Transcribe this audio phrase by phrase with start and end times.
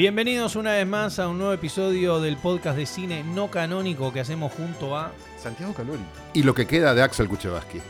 [0.00, 4.20] Bienvenidos una vez más a un nuevo episodio del podcast de cine no canónico que
[4.20, 5.12] hacemos junto a.
[5.38, 6.00] Santiago Calori.
[6.32, 7.82] Y lo que queda de Axel Kuchevaski.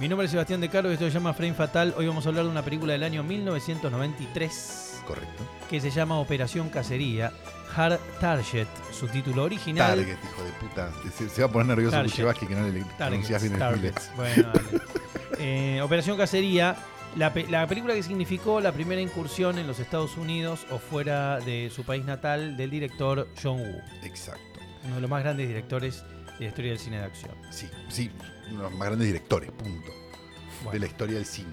[0.00, 1.94] Mi nombre es Sebastián De Caro y esto se llama Frame Fatal.
[1.96, 5.44] Hoy vamos a hablar de una película del año 1993 Correcto.
[5.70, 7.32] que se llama Operación Cacería.
[7.76, 9.98] Hard Target, su título original.
[9.98, 10.90] Target, hijo de puta.
[11.16, 12.02] Se, se va a poner nervioso.
[12.02, 14.10] Kuchevaski que no le pronunciás bien el Targets.
[14.16, 14.82] Bueno, dale.
[15.38, 16.76] Eh, Operación Cacería,
[17.16, 21.38] la, pe- la película que significó la primera incursión en los Estados Unidos o fuera
[21.40, 24.60] de su país natal del director John Woo, Exacto.
[24.84, 26.02] uno de los más grandes directores
[26.38, 27.32] de la historia del cine de acción.
[27.50, 28.10] Sí, sí.
[28.50, 29.90] Uno de los más grandes directores, punto.
[30.64, 30.72] Bueno.
[30.72, 31.52] De la historia del cine.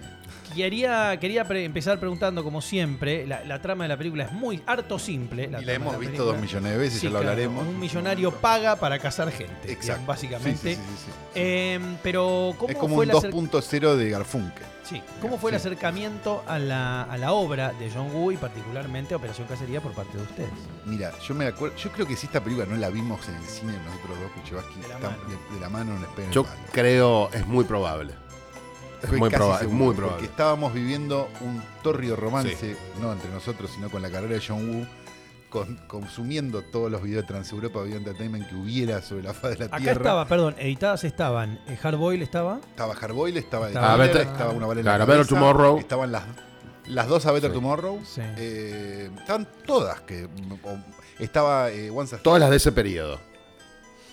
[0.56, 4.62] Quería, quería pre- empezar preguntando, como siempre, la, la trama de la película es muy
[4.66, 5.44] harto simple.
[5.46, 6.32] y la hemos visto película.
[6.32, 7.68] dos millones de veces, Sí, ya lo claro, hablaremos.
[7.68, 10.06] Un millonario paga para cazar gente, Exacto.
[10.08, 10.76] básicamente.
[10.76, 11.12] Sí, sí.
[11.36, 14.66] Eh, pero, ¿cómo es como fue un el acer- 2.0 de Garfunkel.
[14.90, 15.02] Sí.
[15.22, 19.48] ¿Cómo fue el acercamiento a la, a la obra de John Woo y particularmente Operación
[19.48, 20.50] Cacería por parte de ustedes?
[20.86, 23.44] Mira, yo me acuerdo, yo creo que si esta película no la vimos en el
[23.44, 25.18] cine nosotros dos, Kuchevaski, De la tam- mano.
[25.30, 28.14] de, de la mano no les peguen Yo creo, es muy probable.
[29.04, 30.26] Es muy, casi proba- es muy Porque probable.
[30.26, 34.86] estábamos viviendo un torrido romance, no entre nosotros, sino con la carrera de John Woo,
[35.50, 39.60] con- consumiendo todos los videos de Transeuropa Video Entertainment que hubiera sobre la faz de
[39.60, 39.92] la Acá Tierra.
[40.02, 41.60] estaba, perdón, editadas estaban.
[41.68, 42.60] eh, Hardboil estaba.
[42.70, 45.78] Estaba Hardboiled, estaba Estaba Killer, Better- estaba una bala en claro, la Better cabeza, Tomorrow.
[45.80, 46.24] Estaban las,
[46.88, 47.56] las dos a Better Sí.
[47.56, 48.00] Tomorrow.
[48.06, 48.22] Sí.
[48.38, 50.02] eh, estaban todas.
[50.02, 50.78] que o-
[51.20, 53.20] Estaba eh, Once Todas las de ese periodo.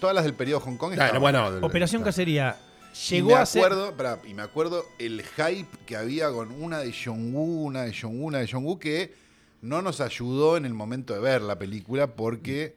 [0.00, 0.94] todas las del periodo Hong Kong.
[0.94, 2.04] Claro, bueno, Operación claro.
[2.12, 2.56] Cacería
[2.92, 3.62] Y llegó me a ser.
[3.64, 7.82] acuerdo, pará, y me acuerdo el hype que había con una de John Woo, una
[7.82, 9.14] de John Woo, una de John Woo, que
[9.66, 12.74] no nos ayudó en el momento de ver la película porque,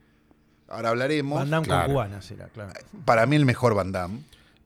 [0.68, 1.84] ahora hablaremos, Van Damme Claro.
[1.86, 2.74] con cubanas era, claro.
[3.06, 4.20] para mí el mejor Van Damme.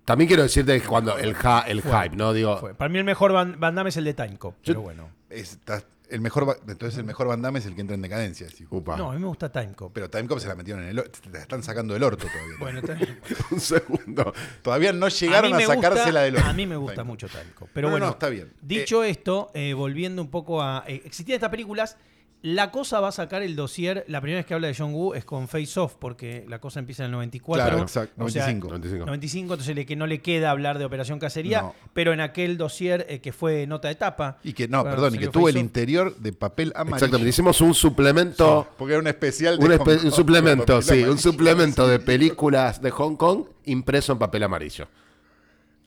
[0.06, 1.92] También quiero decirte que cuando el, ja- el Fue.
[2.04, 2.34] hype, ¿no?
[2.34, 2.74] Digo, Fue.
[2.74, 5.10] Para mí el mejor Van, Van Damme es el de Timecop, pero bueno.
[5.30, 8.02] Es- está- el mejor, Va- entonces el mejor Van Damme es el que entra en
[8.02, 8.46] decadencia.
[8.46, 8.68] decís.
[8.70, 8.98] upa.
[8.98, 9.92] No, a mí me gusta Timecop.
[9.94, 12.56] Pero Timecop se la metieron en el orto, te la están sacando del orto todavía.
[12.60, 13.20] Bueno, está bien.
[13.50, 14.34] un segundo.
[14.62, 16.48] Todavía no a llegaron mí a, sacársela del orto.
[16.50, 17.70] A mí me gusta mucho Timecop.
[17.74, 18.52] Pero No, bueno, no, está bien.
[18.62, 20.84] Dicho esto, eh, volviendo un poco a.
[20.86, 21.96] eh, existían estas películas.
[22.44, 24.04] La cosa va a sacar el dossier.
[24.10, 26.80] La primera vez que habla de John Woo es con Face Off, porque la cosa
[26.82, 27.66] empieza en el 94.
[27.66, 28.68] Claro, exacto, O sea, 95.
[28.68, 29.06] 95.
[29.06, 31.76] 95, entonces le, que no le queda hablar de Operación Cacería, No.
[31.94, 34.40] pero en aquel dossier eh, que fue nota de tapa.
[34.44, 36.96] Y que no, perdón, y que tuvo el interior de papel amarillo.
[36.98, 37.30] Exactamente.
[37.30, 38.68] Hicimos un suplemento.
[38.78, 41.88] Porque era un especial de Un, Hong espe- Kong un con suplemento, sí, un suplemento
[41.88, 44.88] de películas de Hong Kong impreso en papel amarillo.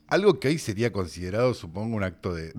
[0.07, 2.51] Algo que hoy sería considerado, supongo, un acto de,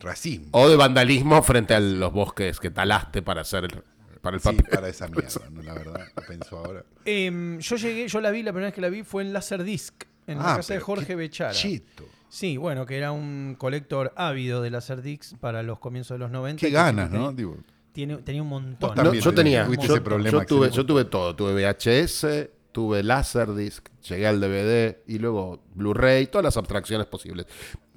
[0.00, 0.46] racismo.
[0.52, 3.82] O de vandalismo frente a los bosques que talaste para hacer el,
[4.20, 4.64] para el Sí, papel.
[4.70, 5.62] para esa mierda, ¿no?
[5.62, 6.84] la verdad, lo pienso ahora.
[7.04, 10.04] Em, yo llegué, yo la vi, la primera vez que la vi fue en Laserdisc,
[10.26, 11.52] en la Ah, casa de Jorge Bechara.
[11.52, 12.04] Cheto.
[12.28, 16.60] Sí, bueno, que era un colector ávido de Laserdiscs para los comienzos de los 90.
[16.60, 17.32] Qué ganas, ¿no?
[17.32, 17.56] Digo,
[17.92, 18.96] Tiene, tenía un montón.
[18.96, 20.76] No, yo te- tenía, yo, ese problema, yo tuve, Axel.
[20.82, 26.56] yo tuve todo, tuve VHS, tuve Laserdisc, llegué al DVD y luego Blu-ray, todas las
[26.56, 27.46] abstracciones posibles.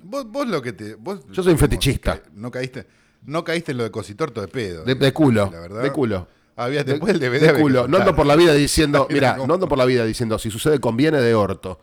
[0.03, 0.93] vos, vos lo que te.
[0.93, 2.21] Vos, Yo soy un fetichista.
[2.35, 2.85] No caíste,
[3.23, 4.83] no caíste en lo de cositorto de pedo.
[4.83, 5.81] De, de culo, La verdad.
[5.81, 6.27] de culo.
[6.55, 7.53] Había, De- después del DVD.
[7.53, 7.87] de culo.
[7.87, 10.79] No ando por la vida diciendo, mira, no ando por la vida diciendo, si sucede
[10.79, 11.79] conviene de orto.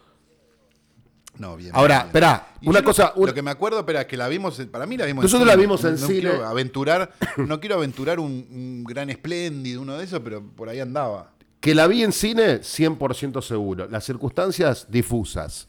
[1.37, 1.73] No, bien.
[1.75, 2.07] Ahora, bien.
[2.07, 4.57] esperá, Y una lo- cosa- Lo, que me acuerdo, espera, es que la vimos.
[4.71, 6.21] Para mí la vimos Nosotros en la vimos en no, cine.
[6.31, 10.79] Quiero aventurar, no quiero aventurar un, un gran espléndido, uno de esos, pero por ahí
[10.79, 11.33] andaba.
[11.65, 13.89] Que la vi en cine, 100% seguro.
[13.89, 15.67] Las circunstancias difusas.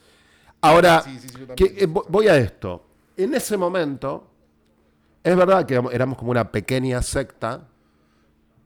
[0.59, 1.55] Ahora, Sí, sí, sí, yo también.
[1.55, 2.85] que, eh, vo- voy a esto.
[3.15, 4.27] En ese momento,
[5.23, 7.69] es verdad que éramos- éramos como una pequeña secta,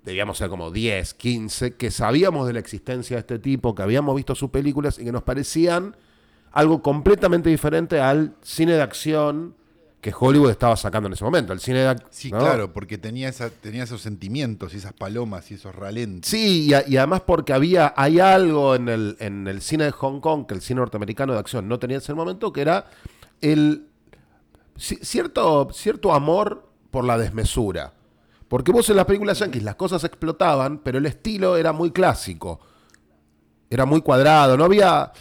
[0.04, 4.16] debíamos ser como 10, 15, que sabíamos de la existencia de este tipo, que habíamos
[4.16, 5.96] visto sus películas y que nos parecían
[6.52, 9.54] algo completamente diferente al cine de acción
[10.02, 11.52] que Hollywood estaba sacando en ese momento.
[11.52, 12.40] El cine Sí, ¿no?
[12.40, 16.30] claro, porque tenía, esa, tenía esos sentimientos y esas palomas y esos ralentes.
[16.32, 19.92] Sí, y, a- y además porque había, hay algo en el, en el cine de
[19.92, 22.86] Hong Kong que el cine norteamericano de acción no tenía en ese momento, que era
[23.42, 23.88] el
[24.78, 27.94] ci- cierto, cierto amor por la desmesura.
[28.48, 32.60] Porque vos en las películas yankees las cosas explotaban, pero el estilo era muy clásico.
[33.70, 35.12] Era muy cuadrado, no había...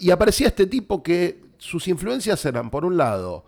[0.00, 3.44] Y aparecía este tipo que sus influencias eran, por un lado,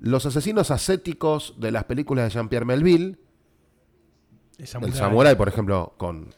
[0.00, 3.18] los asesinos ascéticos de las películas de Jean-Pierre Melville,
[4.58, 4.94] El el Samurai.
[4.98, 6.34] Samurai, por ejemplo, con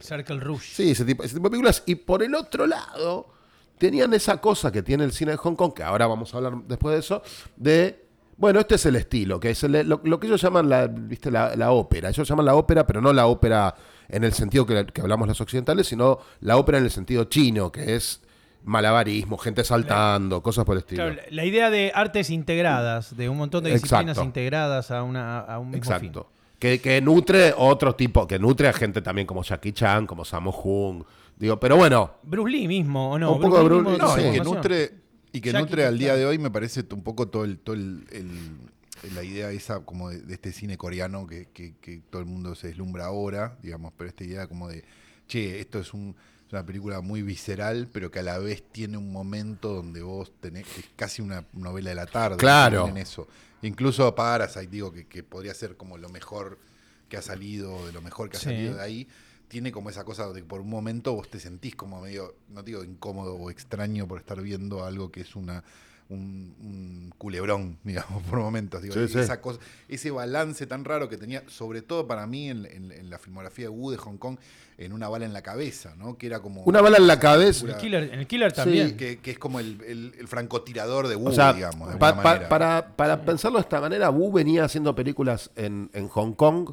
[0.00, 0.66] Circle Rouge.
[0.74, 1.82] Sí, ese tipo, ese tipo de películas.
[1.86, 3.28] Y por el otro lado,
[3.78, 6.54] tenían esa cosa que tiene el cine de Hong Kong, que ahora vamos a hablar
[6.66, 7.22] después de eso,
[7.56, 10.86] de, bueno, este es el estilo, que es el- lo, lo que ellos llaman la,
[10.86, 11.30] ¿viste?
[11.30, 12.08] La, la ópera.
[12.08, 13.74] Ellos llaman la ópera, pero no la ópera
[14.08, 17.70] en el sentido que, que hablamos los occidentales, sino la ópera en el sentido chino,
[17.72, 18.20] que es
[18.64, 21.04] malabarismo, gente saltando, cosas por el estilo.
[21.04, 24.24] Claro, la- idea de artes integradas, de un montón de disciplinas Exacto.
[24.24, 25.92] integradas a, una, a un mismo fin.
[26.08, 26.30] Exacto.
[26.58, 30.50] que, que nutre otro tipo, que nutre a gente también como Jackie Chan, como Sammo
[30.50, 31.04] Hung.
[31.36, 33.32] Digo, pero bueno, Bruce Lee mismo, ¿o no?
[33.32, 34.22] Un poco de Bruce Lee, No, Sí.
[34.22, 34.90] y que nutre,
[35.32, 37.74] y que Jackie nutre al día de hoy me parece un poco todo el, todo
[37.76, 38.72] el, el-
[39.14, 42.54] la idea esa como de, de este cine coreano que, que- que todo el mundo
[42.54, 44.82] se deslumbra ahora, digamos, pero esta idea como de,
[45.28, 46.16] che, esto es, un-
[46.54, 50.66] una película muy visceral, pero que a la vez tiene un momento donde vos tenés,
[50.78, 52.36] es casi una novela de la tarde.
[52.36, 52.88] Claro.
[52.88, 53.26] En eso.
[53.62, 56.58] Incluso Parasite, digo, que, que podría ser como lo mejor
[57.08, 58.46] que ha salido, de lo mejor que ha Sí.
[58.46, 59.08] salido de ahí,
[59.48, 62.62] tiene como esa cosa de que por un momento vos te sentís como medio, no
[62.62, 65.62] digo incómodo o extraño por estar viendo algo que es una
[66.10, 68.82] un, un culebrón, digamos, por momentos.
[68.82, 69.18] Digo, Sí, sí.
[69.18, 69.58] esa cosa,
[69.88, 73.64] ese balance tan raro que tenía, sobre todo para mí en, en- en la filmografía
[73.66, 74.36] de Wu de Hong Kong,
[74.76, 76.18] en una bala en la cabeza, ¿no?
[76.18, 76.62] Que era como.
[76.64, 77.64] Una bala en la cabeza.
[77.66, 78.96] El Killer, el Killer Sí, también.
[78.96, 81.92] que, que es como el, el- el francotirador de Wu, O sea, digamos.
[81.92, 82.48] de pa- alguna pa- manera.
[82.48, 86.70] para, para pensarlo de esta manera, Wu venía haciendo películas en, en Hong Kong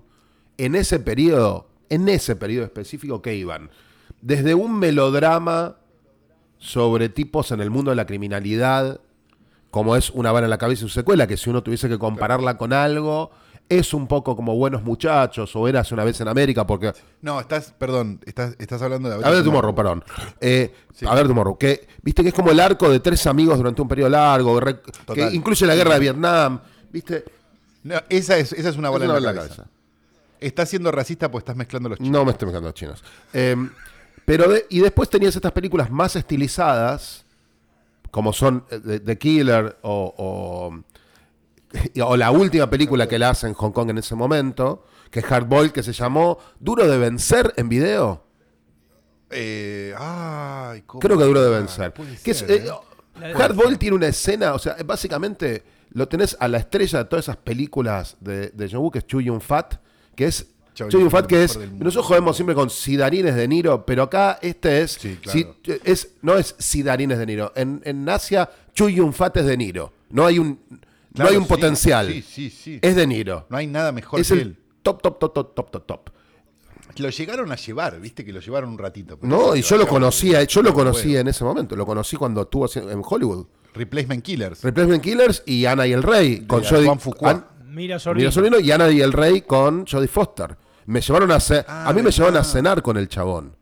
[0.58, 3.70] en ese periodo, en ese periodo específico que iban.
[4.22, 5.78] Desde un melodrama
[6.60, 9.00] sobre tipos en el mundo de la criminalidad,
[9.72, 11.98] como es Una bala en la cabeza y su secuela, que si uno tuviese que
[11.98, 13.32] compararla con algo,
[13.70, 16.92] es un poco como Buenos Muchachos o Eras una vez en América, porque
[17.22, 19.26] No, estás, perdón, estás, estás hablando de.
[19.26, 20.04] a ver, Tomorrow, perdón.
[20.42, 21.06] Eh, Sí.
[21.10, 23.88] A ver, Tomorrow, que viste que es como el arco de tres amigos durante un
[23.88, 24.82] periodo largo, re-
[25.14, 26.60] que incluye la guerra de Vietnam,
[26.92, 27.24] viste.
[27.84, 29.72] No, esa, es, esa es una bola Es una en la bola en la cabeza.
[30.40, 32.12] Estás siendo racista porque estás mezclando los chicos.
[32.12, 33.04] No me estoy mezclando los chinos.
[33.32, 33.56] Eh,
[34.26, 37.26] pero de- y después tenías estas películas más estilizadas,
[38.12, 43.54] como son eh, The, Killer o, o, o la última película que le hace en
[43.54, 47.70] Hong Kong en ese momento, que es Hardboiled, que se llamó Duro de Vencer en
[47.70, 48.24] video.
[49.30, 51.50] Eh, ay, ¿cómo Creo que Duro de?
[51.50, 51.94] Vencer.
[52.24, 53.76] Que es, eh, ¿eh?
[53.80, 58.18] Tiene una escena, o sea, básicamente lo tenés a la estrella de todas esas películas
[58.20, 59.76] de, de John Woo, que es Chu Yun Fat,
[60.16, 60.48] que es
[60.90, 61.58] Yun-fat, Fat, que es.
[61.58, 64.94] Nosotros jodemos siempre con Sidarines de Niro, pero acá este es.
[64.94, 65.56] Sí, claro.
[65.64, 67.52] si- es no es Sidarines de Niro.
[67.56, 69.94] En, en Asia, Chu Yun Fat es de Niro.
[70.10, 70.60] No hay un,
[71.14, 72.08] no hay un sí, potencial.
[72.08, 72.80] Sí, sí, sí.
[72.82, 73.46] Es de Niro.
[73.50, 74.58] No hay nada mejor es que el él.
[74.84, 76.10] top, top, top, top, top, top, top.
[76.98, 79.18] Lo llegaron a llevar, viste que lo llevaron un ratito.
[79.22, 81.76] No, y yo lo conocía, yo lo No conocía en ese momento.
[81.78, 83.46] Lo conocí cuando estuvo haciendo- en Hollywood.
[83.74, 84.62] Replacement Killers.
[84.62, 86.42] Replacement Killers y Ana y el Rey.
[86.46, 88.20] Con Jodie- Mira Sorvino.
[88.20, 90.58] Mira Sorvino y Ana y el Rey con Jodie Foster.
[90.86, 93.56] Me llevaron a ce- Ah, a mí me llevaron a cenar con el chabón.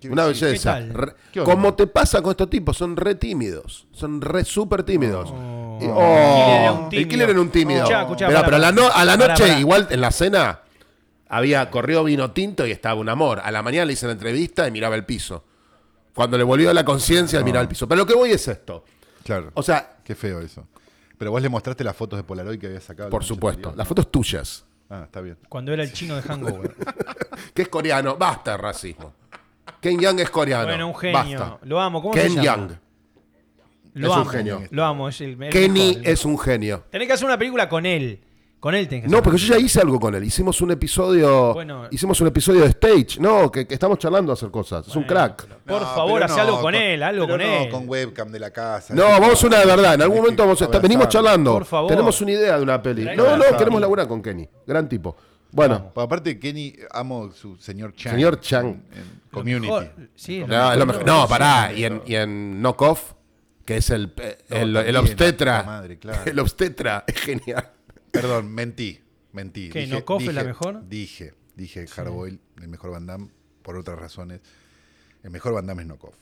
[0.00, 0.52] ¿Qué Una belleza.
[0.78, 0.94] ¿Qué tal?
[0.94, 1.52] Re- ¿Qué onda?
[1.52, 3.88] como te pasa con estos tipos, son re tímidos.
[3.92, 5.30] Son re súper tímidos.
[5.32, 5.78] Oh.
[5.80, 7.08] Y- El oh, killer era un el tímido.
[7.08, 7.78] killer era un tímido.
[7.80, 9.58] Escuchá, escuchá, Pero- pará, pero a la, no- a la pará, noche, pará.
[9.60, 10.60] igual en la cena,
[11.28, 13.40] había corrido vino tinto y estaba un amor.
[13.42, 15.44] A la mañana le hice la entrevista y miraba el piso.
[16.14, 17.88] Cuando le volvió a la conciencia, miraba el piso.
[17.88, 18.84] Pero lo que voy es esto.
[19.24, 19.50] Claro.
[19.54, 20.66] O sea, Qué feo eso.
[21.18, 23.08] Pero vos le mostraste las fotos de Polaroid que había sacado.
[23.08, 23.76] la por noche supuesto, anterior.
[23.78, 24.64] las fotos tuyas.
[24.90, 25.36] Ah, está bien.
[25.48, 26.74] Cuando era el chino de Hangover.
[27.54, 28.16] que es coreano.
[28.16, 29.14] Basta de racismo.
[29.80, 30.66] Ken Young es coreano.
[30.66, 31.38] bueno, un genio.
[31.40, 31.58] Basta.
[31.66, 32.00] Lo amo.
[32.02, 32.44] ¿Cómo Ken se llama?
[32.44, 32.72] Young.
[33.94, 34.30] Lo es un amo.
[34.30, 34.62] genio.
[34.70, 35.08] Lo amo.
[35.08, 36.84] Es el, el Kenny mejor, el es un genio.
[36.90, 38.20] Tenés que hacer una película con él.
[38.60, 40.24] Con él tenés que No, porque yo ya hice algo con él.
[40.24, 41.54] Hicimos un episodio.
[41.54, 41.86] Bueno.
[41.92, 43.20] hicimos un episodio de stage.
[43.20, 44.88] No, que, que estamos charlando a hacer cosas.
[44.88, 45.46] Es un crack.
[45.46, 47.68] Por No, favor, pero hace algo con él, algo pero con no él.
[47.70, 48.94] con webcam de la casa.
[48.94, 49.94] No, vamos a una de verdad.
[49.94, 50.82] En algún momento vamos a estar.
[50.82, 51.52] Venimos charlando.
[51.52, 51.88] Por favor.
[51.90, 53.04] Tenemos una idea de una peli.
[53.16, 54.48] No, no, queremos laburar con Kenny.
[54.66, 55.16] Gran tipo.
[55.52, 58.12] Bueno, aparte, Kenny, amo su señor Chang.
[58.14, 58.66] Señor Chang.
[58.66, 58.82] En,
[59.32, 59.66] Community.
[59.66, 61.06] mejor- sí, lo no, es lo mejor.
[61.06, 61.72] No, pará.
[61.72, 63.12] Y en, y en Knockoff,
[63.64, 64.12] que es el,
[64.48, 65.56] el, el también, obstetra.
[65.58, 66.20] la madre, claro.
[66.26, 67.70] El obstetra es genial.
[68.10, 69.00] Perdón, mentí.
[69.32, 69.68] Mentí.
[69.70, 70.88] ¿Qué, Knockoff es la mejor?
[70.88, 73.28] Dije, dije Hardboiled, el mejor Van Damme,
[73.62, 74.40] por otras razones.
[75.22, 76.14] El mejor Van Damme es Knockoff.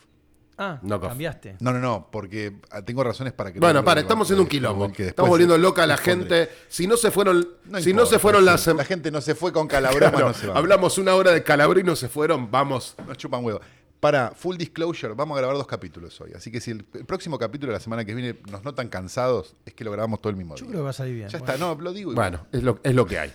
[0.58, 1.10] Ah, Knockoff.
[1.10, 1.56] cambiaste.
[1.60, 3.60] No, no, no, porque ah, tengo razones para que...
[3.60, 4.90] Bueno, no para, estamos haciendo un quilombo.
[4.90, 6.48] que Estamos volviendo loca a la gente.
[6.68, 8.46] Si no se fueron, No si no se fueron sí.
[8.46, 10.56] las La gente no se fue con calabroma, Claro, no se va.
[10.56, 12.94] hablamos una hora de calabro y no se fueron, vamos.
[13.06, 13.60] Nos chupan huevo.
[14.00, 16.32] Para full disclosure, vamos a grabar dos capítulos hoy.
[16.34, 19.56] Así que si el, el próximo capítulo de la semana que viene nos notan cansados,
[19.64, 20.68] es que lo grabamos todo el mismo Yo día.
[20.72, 21.28] creo que va a salir bien.
[21.28, 21.52] Ya Bueno.
[21.54, 22.12] está, no, lo digo.
[22.12, 22.30] igual.
[22.30, 23.32] Bueno, es lo, es lo que hay.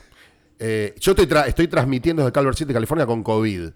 [0.59, 3.69] Eh, yo estoy, tra- estoy transmitiendo desde Calvert City, California, con COVID.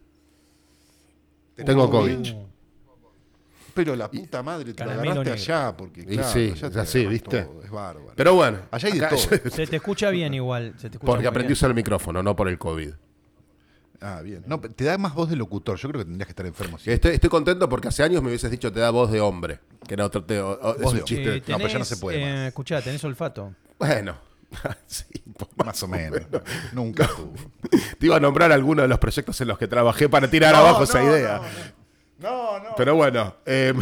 [1.65, 2.33] Tengo COVID.
[2.33, 2.47] Uh,
[3.73, 5.55] Pero la puta madre te lo Caramelo agarraste negro.
[5.55, 7.41] allá, porque Y claro, sí, allá te así, ¿viste?
[7.43, 8.13] todo, es bárbaro.
[8.15, 9.17] Pero bueno, Allá hay de todo.
[9.17, 10.73] Se te escucha bien igual.
[10.77, 12.91] Se te escucha porque aprendí a usar el micrófono, no por el COVID.
[14.01, 14.43] Ah, bien.
[14.45, 15.77] No, te da más voz de locutor.
[15.77, 16.77] Yo creo que tendrías que estar enfermo.
[16.77, 16.91] sí.
[16.91, 19.59] Estoy, estoy contento porque hace años me hubieses dicho te da voz de hombre.
[19.87, 21.35] Que era otro te- o- o- es Voz un de chiste.
[21.37, 23.53] Eh, No, pero ya no tenés, se puede eh, escuchá, tenés olfato.
[23.79, 24.17] Bueno,
[24.87, 25.05] sí,
[25.37, 26.21] pues, Más o menos.
[26.73, 27.09] Nunca
[27.99, 30.59] te iba a nombrar algunos de los proyectos en los que trabajé para tirar No,
[30.61, 31.41] abajo no, esa idea.
[32.19, 32.69] No, no.
[32.77, 33.73] Pero bueno, eh,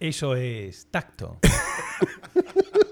[0.00, 1.38] Eso es tacto.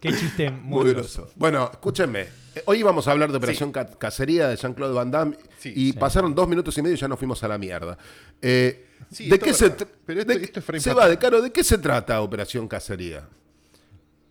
[0.00, 1.22] Qué chiste muy, Muy grosso.
[1.22, 1.34] groso.
[1.36, 2.20] Bueno, escúchenme.
[2.54, 5.92] Eh, Hoy vamos a hablar de Operación Ca- Cacería de Jean-Claude Van Damme Sí, y
[5.92, 5.98] sí.
[5.98, 7.96] pasaron dos minutos y medio y ya nos fuimos a la mierda.
[8.40, 9.70] Eh, Sí, ¿De qué se
[10.04, 11.10] Pero esto- de- esto es frame Seba, fatal.
[11.10, 13.26] de Caro, ¿de qué se trata Operación Cacería?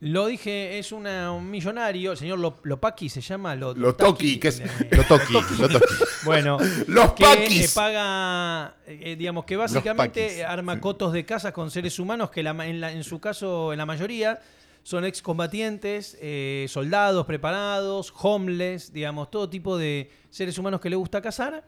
[0.01, 3.55] Lo dije, es una- un millonario, el señor Lo- Lopaki se llama.
[3.55, 5.85] Lo, Lotaki, que es- eh, Lo toqui, lo toqui.
[6.25, 6.57] Bueno,
[6.87, 7.71] Los que paquis.
[7.71, 12.43] eh, paga, eh, digamos que básicamente paquis, arma cotos de casas con seres humanos que
[12.43, 14.39] la ma- en, la- en su caso, en la mayoría,
[14.87, 21.21] son excombatientes, eh, soldados preparados, homeless, digamos, todo tipo de seres humanos que le gusta
[21.21, 21.65] cazar.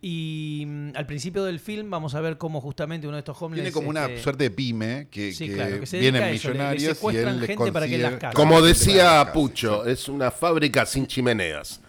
[0.00, 3.64] Y mm, al principio del film vamos a ver cómo justamente uno de estos homeless...
[3.64, 6.22] Tiene como una este, suerte de pyme que, Sí, que claro, que se dedica vienen
[6.22, 8.34] a eso, le- le millonarios y él secuestran les gente para que consigue- las case.
[8.36, 11.80] Como decía Pucho, es una fábrica sin chimeneas.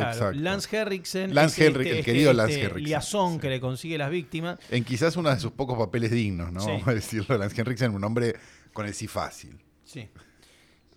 [0.00, 0.40] Claro, Exacto.
[0.40, 1.34] Lance Henriksen.
[1.34, 3.38] Lance el querido Lance Henriksen, liazón sí.
[3.40, 4.58] que le consigue las víctimas.
[4.70, 6.60] En quizás uno de sus pocos papeles dignos, ¿no?
[6.60, 6.70] Sí.
[6.70, 7.38] Vamos a decirlo.
[7.38, 8.34] Lance Henriksen, un hombre
[8.72, 9.58] con el sí fácil.
[9.84, 10.08] Sí.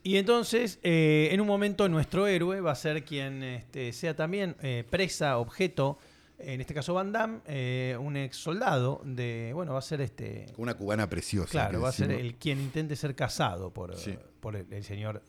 [0.03, 4.55] Y entonces, eh, en un momento, nuestro héroe va a ser quien este, sea también
[4.61, 5.97] eh, presa, objeto,
[6.39, 9.51] en este caso Van Damme, eh, un ex soldado de.
[9.53, 10.45] Bueno, va a ser este.
[10.57, 11.49] Una cubana preciosa.
[11.51, 14.15] Claro, va a ser el quien intente ser casado por, Sí.
[14.39, 15.23] por el, el señor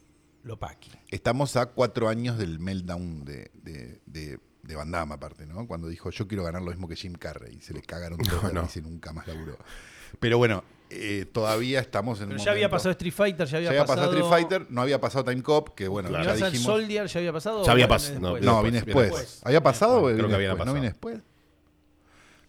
[0.49, 0.90] Lopaki.
[1.11, 5.67] Estamos a cuatro años del meltdown de, de, de, de Van Damme, aparte, ¿no?
[5.67, 7.57] Cuando dijo, yo quiero ganar lo mismo que Jim Carrey.
[7.57, 8.61] Y se le cagaron todos no.
[8.62, 9.57] y dice, nunca más laburó.
[10.21, 13.57] Pero bueno, eh, todavía estamos en Pero un ya había momento- pasado Street Fighter, ya
[13.59, 14.26] había, Ya había pasado pasado.
[14.26, 16.25] Street Fighter, no había pasado Time Cop, que bueno, Claro.
[16.25, 16.62] ya dijimos...
[16.64, 17.64] Soldier ya había pasado.
[17.64, 18.38] Ya había o viene pas- no?
[18.40, 19.40] No, Viene después.
[19.45, 20.02] ¿Había pasado?
[20.02, 20.50] o Creo que había después?
[20.50, 20.73] ¿No pasado.
[20.75, 21.19] viene después?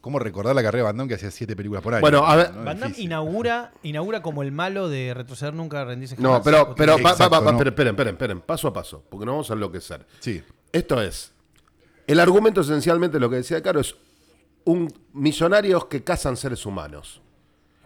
[0.02, 2.02] ¿Cómo recordar la carrera de Van Damme que hacía siete películas por año?
[2.02, 2.64] Bueno, a ver, ¿no?
[2.64, 7.04] Van Damme inaugura, inaugura como el malo de retroceder nunca, rendirse No, pero, pero, tiene-
[7.10, 7.50] pa- pa- pa- Exacto, no.
[7.52, 10.06] esperen, esperen, esperen, esperen, paso a paso, porque no vamos a enloquecer.
[10.20, 10.42] Sí.
[10.72, 11.34] Esto es,
[12.08, 13.96] el argumento esencialmente lo que decía Caro es
[14.64, 17.22] un millonarios que cazan seres humanos.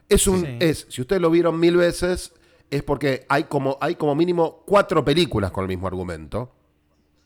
[0.07, 0.57] Es un, Sí.
[0.59, 2.33] es, si ustedes lo vieron mil veces,
[2.69, 6.51] es porque hay como, hay como mínimo cuatro películas con el mismo argumento.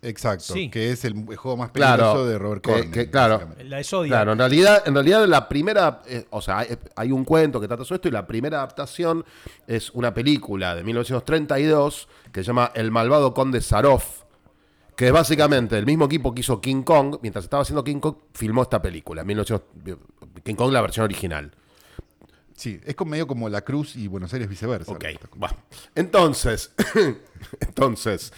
[0.02, 0.70] Exacto, Sí.
[0.70, 2.92] que es el juego más peligroso Claro, de Robert que- Corman.
[2.92, 3.34] que, claro.
[3.36, 3.64] básicamente.
[3.66, 4.10] La de Zodiac.
[4.12, 7.68] Claro, en realidad, en realidad la primera, eh, o sea, hay, hay un cuento que
[7.68, 9.26] trata sobre esto y la primera adaptación
[9.66, 14.22] es una película de 1932 que se llama El malvado conde Zaroff,
[14.96, 18.16] que es básicamente el mismo equipo que hizo King Kong, mientras estaba haciendo King Kong,
[18.34, 19.68] filmó esta película, 1900
[20.44, 21.52] King Kong la versión original.
[22.56, 24.92] Sí, es como medio como La Cruz y Buenos Aires viceversa.
[24.92, 25.06] Ok,
[25.42, 25.56] va.
[25.94, 26.72] Entonces,
[27.60, 28.34] entonces,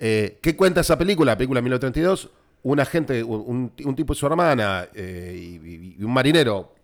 [0.00, 1.32] eh, ¿qué cuenta esa película?
[1.32, 2.30] La película de 1932,
[2.62, 5.60] una gente, un, un tipo y su hermana eh,
[5.98, 6.74] y, un marinero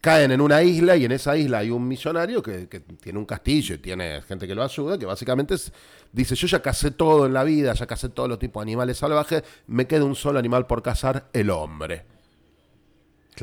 [0.00, 2.66] caen en una isla y en esa isla hay un millonario que,
[3.02, 5.72] tiene un castillo y tiene gente que lo ayuda, que básicamente es-
[6.12, 8.96] dice, yo ya cacé todo en la vida, ya cacé todos los tipos de animales
[8.98, 12.04] salvajes, me queda un solo animal por cazar, el hombre.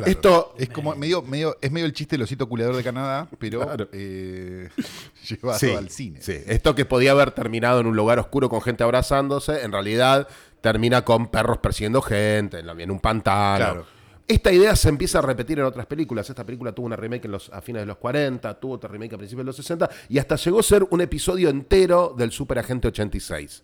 [0.03, 0.11] Claro.
[0.11, 3.61] Esto- es como medio, medio, es medio el chiste del osito culeador de Canadá, pero
[3.61, 3.89] Claro.
[3.91, 4.69] eh,
[5.29, 6.21] llevado Sí, al cine.
[6.21, 6.35] sí.
[6.45, 10.27] Esto que podía haber terminado en un lugar oscuro con gente abrazándose, en realidad
[10.61, 13.57] termina con perros persiguiendo gente, en, la- en un pantano.
[13.57, 13.85] Claro.
[14.27, 16.29] Esta idea se empieza a repetir en otras películas.
[16.29, 19.13] Esta película tuvo una remake en los, a fines de los 40, tuvo otra remake
[19.15, 22.59] a principios de los 60 y hasta llegó a ser un episodio entero del Super
[22.59, 23.63] Agente 86.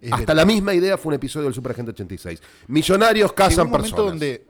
[0.00, 0.34] Es hasta verdad.
[0.36, 2.40] la misma idea fue un episodio del Super Agente 86.
[2.68, 4.12] Millonarios Llegó cazan un momento personas.
[4.12, 4.46] donde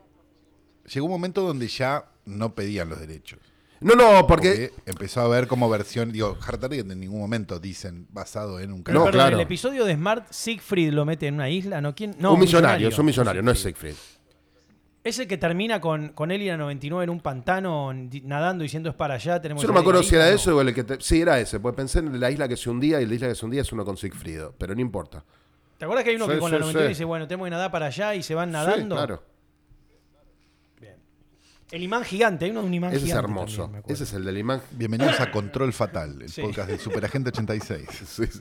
[0.88, 3.38] llegó un momento donde ya no pedían los derechos.
[3.80, 4.72] No, no, porque...
[4.76, 8.72] Porque empezó a ver como versión, digo, Hard Target en ningún momento dicen basado en
[8.72, 9.36] un Pero, No, claro.
[9.36, 11.94] El episodio de Smart, Siegfried lo mete en una isla, ¿no?
[11.94, 12.16] ¿Quién?
[12.18, 13.94] No, un millonario, es un millonario, no es Siegfried.
[15.04, 17.92] Es el que termina con, con él y la 99 en un pantano
[18.24, 19.40] nadando diciendo es para allá.
[19.40, 20.22] Tenemos Yo no me acuerdo si ahí".
[20.22, 20.34] era No.
[20.36, 22.68] eso o el que te- Sí, era ese, porque pensé en la isla que se
[22.68, 25.24] hundía y la isla que se hundía es uno con Siegfried, pero no importa.
[25.78, 26.98] ¿Te acuerdas que hay uno Sí, que con sí, la 99 sí.
[26.98, 28.96] dice, bueno, tenemos que nadar para allá y se van nadando?
[28.96, 29.22] Sí, claro.
[31.70, 33.24] El imán gigante, hay uno de un imán Ese es gigante.
[33.26, 33.62] hermoso.
[33.64, 33.84] también.
[33.86, 34.62] Ese es el del imán.
[34.70, 36.40] Bienvenidos a Control Fatal, el Sí.
[36.40, 37.86] podcast de Superagente 86.
[38.06, 38.40] Sí, sí.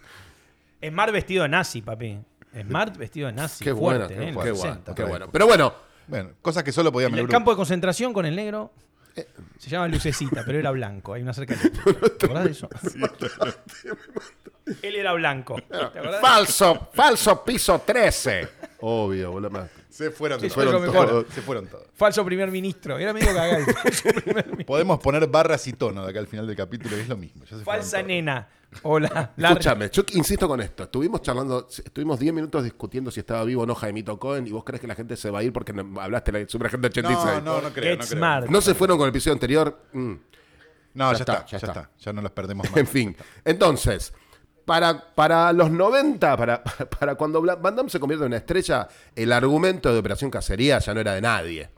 [0.88, 2.20] Smart vestido de nazi, papi.
[2.62, 3.64] Smart vestido de nazi.
[3.66, 4.28] Qué bueno, fuerte, ¿eh?
[4.28, 4.96] Qué bueno, 60.
[4.96, 5.30] qué bueno.
[5.32, 5.74] Pero bueno,
[6.08, 8.72] Bueno, cosas que solo podía El campo de concentración con el negro
[9.14, 9.28] Eh.
[9.58, 11.14] se llama Lucecita, pero era blanco.
[11.14, 11.70] Hay una cerca de
[12.18, 12.70] ¿Te acordás de eso?
[14.84, 15.58] Él era blanco.
[16.22, 18.48] Falso, falso piso 13.
[18.80, 19.68] Obvio, boludo.
[19.98, 20.54] Se fueron, Sí, todos.
[20.54, 21.08] fue lo mejor.
[21.08, 21.88] todos, Se fueron todos.
[21.96, 23.00] Falso primer ministro.
[23.00, 23.66] Era medio cagado.
[24.68, 27.44] Podemos poner barras y tono de acá al final del capítulo y es lo mismo.
[27.46, 28.48] ya se fueron Falsa nena.
[28.84, 29.34] Hola.
[29.36, 30.84] Escúchame, yo insisto con esto.
[30.84, 34.64] Estuvimos charlando, estuvimos 10 minutos discutiendo si estaba vivo o no Jaimito Cohen y vos
[34.64, 37.26] crees que la gente se va a ir porque no- hablaste de la Superagente 86.
[37.44, 37.96] No, no, no creo.
[37.96, 38.18] No, creo.
[38.18, 38.50] smart.
[38.50, 39.80] ¿No se fueron con el episodio anterior?
[39.94, 40.14] Mm.
[40.94, 41.92] No, ya, Ya está, está, ya, está.
[42.00, 42.78] Ya no los perdemos más.
[42.78, 44.14] En fin, entonces,
[44.68, 46.62] para, para los 90, para,
[47.00, 50.94] para cuando Van Damme se convierte en una estrella, el argumento de Operación Cacería ya
[50.94, 51.70] no era de nadie.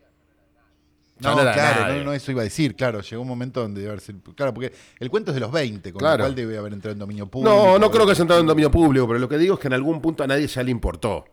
[1.20, 3.92] Ya No, claro, no, no, eso iba a decir, claro, llegó un momento donde debe
[3.92, 6.18] haber sido- Claro, porque el cuento es de los 20, con Claro.
[6.18, 7.54] lo cual debe haber entrado en dominio público.
[7.54, 9.68] No, no creo que haya entrado en dominio público, pero lo que digo es que
[9.68, 11.26] en algún punto a nadie ya le importó.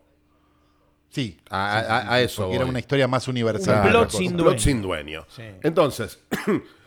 [1.09, 1.39] Sí.
[1.49, 3.83] A- sí, sí, a- sí, a sí, eso Porque era una historia más universal.
[3.85, 4.59] Un plot sin Plot dueño.
[4.59, 5.25] sin dueño.
[5.29, 5.43] Sí.
[5.63, 6.19] Entonces,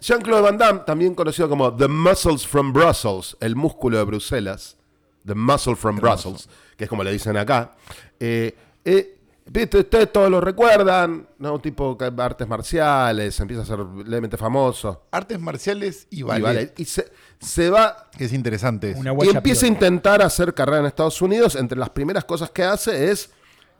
[0.00, 4.76] Jean-Claude Van Damme, también conocido como The Muscles from Brussels, el músculo de Bruselas,
[5.24, 7.74] The Muscle from Brussels, que es como le dicen acá.
[8.20, 9.78] eh, eh, ¿viste?
[9.78, 11.54] Ustedes todos lo recuerdan, ¿no?
[11.54, 15.06] Un tipo que artes marciales, empieza a ser levemente famoso.
[15.10, 16.42] Artes marciales y Y, ballet.
[16.44, 17.10] vale, y se,
[17.40, 18.90] se va Que es interesante.
[18.90, 19.00] eso.
[19.00, 21.56] Una y empieza a intentar hacer carrera en Estados Unidos.
[21.56, 23.30] Entre las primeras cosas que hace es.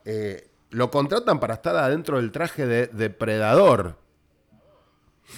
[0.04, 3.96] eh, lo contratan para estar adentro del traje de depredador.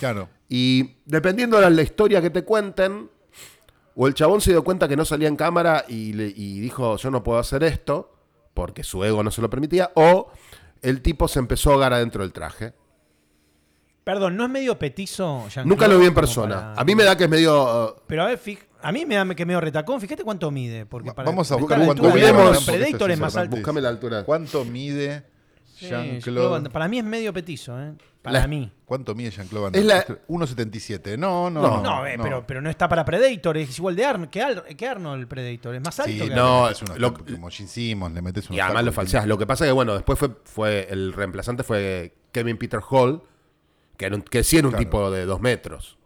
[0.00, 0.28] Claro.
[0.48, 3.10] Y dependiendo de la historia que te cuenten,
[3.94, 6.96] o el chabón se dio cuenta que no salía en cámara y, le- y dijo:
[6.96, 8.14] Yo no puedo hacer esto,
[8.54, 10.30] porque su ego no se lo permitía, o
[10.82, 12.72] el tipo se empezó a ahogar adentro del traje.
[14.04, 15.44] Perdón, ¿no es medio petizo?
[15.64, 16.54] Nunca lo vi en persona.
[16.56, 17.86] para- A mí me da que es medio.
[17.88, 20.00] uh, Pero a ver, fij- a mí me da que medio retacón.
[20.00, 20.86] Fíjate cuánto mide.
[20.86, 22.32] Porque para vamos a buscar cuánto mide
[22.64, 23.56] Predator es más alto.
[23.56, 24.24] Búscame la altura.
[24.24, 25.24] ¿Cuánto mide
[25.78, 26.70] Sí, Jean-Claude?
[26.70, 27.92] Para mí es medio petizo, ¿eh?
[28.22, 28.70] Para La- mí.
[28.84, 30.04] ¿Cuánto mide Jean-Claude Van Es Damme?
[30.08, 31.16] la- 1,77.
[31.16, 31.82] No, no, No, no.
[31.82, 33.56] No, eh, Pero, pero no está para Predator.
[33.58, 35.74] Es igual de Arnold que, Ar- que Arnold el Predator.
[35.76, 36.72] Es más alto Sí, que no, Arnold.
[36.72, 39.26] es unos lo- como Gene Simmons, le metes unos Y además lo falseas.
[39.26, 43.22] Lo que pasa es que, bueno, después fue, fue el reemplazante fue Kevin Peter Hall,
[43.96, 44.84] que, era un- que sí era un Claro.
[44.84, 45.96] tipo de dos metros.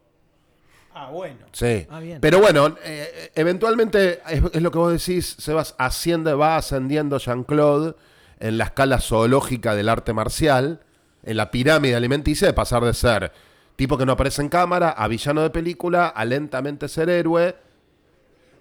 [0.95, 1.39] Ah, bueno.
[1.53, 1.87] Sí.
[1.89, 2.21] Ah, bien.
[2.21, 7.95] Pero bueno, eh, eventualmente es, es lo que vos decís, Sebas, asciende, va ascendiendo Jean-Claude
[8.43, 10.81] en la escala zoológica del arte marcial,
[11.23, 13.33] en la pirámide alimenticia, de pasar de ser
[13.77, 17.55] tipo que no aparece en cámara, a villano de película, a lentamente ser héroe.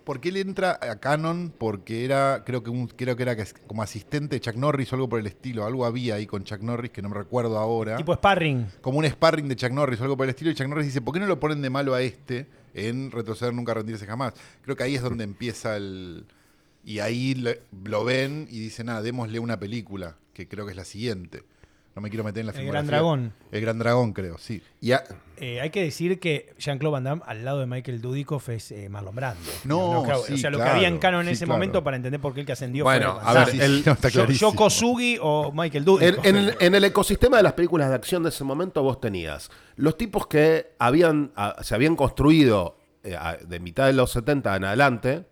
[0.03, 3.83] Porque él entra a Canon porque era, creo que un, creo que era que- como
[3.83, 5.63] asistente de Chuck Norris o algo por el estilo.
[5.65, 7.98] Algo había ahí con Chuck Norris que no me recuerdo ahora.
[7.98, 8.67] Tipo sparring.
[8.81, 10.50] como un sparring de Chuck Norris o algo por el estilo.
[10.50, 13.53] Y Chuck Norris dice, ¿por qué no lo ponen de malo a este en retroceder,
[13.53, 14.33] nunca rendirse jamás?
[14.63, 16.25] Creo que ahí es donde empieza el...
[16.83, 20.77] Y ahí le- lo ven y dicen, nada, démosle una película, que creo que es
[20.77, 21.44] la siguiente.
[21.94, 22.87] No me quiero meter en la El Gran.
[22.87, 23.33] Dragón.
[23.51, 24.63] El Gran Dragón, creo, sí.
[24.79, 25.03] Y a-
[25.35, 28.87] Eh, hay que decir que Jean-Claude Van Damme al lado de Michael Dudikoff es eh,
[28.87, 29.41] Marlon Brando.
[29.65, 31.57] No, claro, sí, o sea, lo claro, que había en canon en sí, ese claro.
[31.57, 33.51] momento para entender por qué el que ascendió Bueno, fue a ver, Damme.
[33.51, 34.51] Sí, el- sí, no, está Yo- clarísimo.
[34.51, 36.25] Yoko Sugi o Michael Dudikoff.
[36.25, 39.98] en- en el ecosistema de las películas de acción de ese momento vos tenías los
[39.98, 44.63] tipos que habían, ah, se habían construido eh, a- de mitad de los 70 en
[44.63, 45.25] adelante,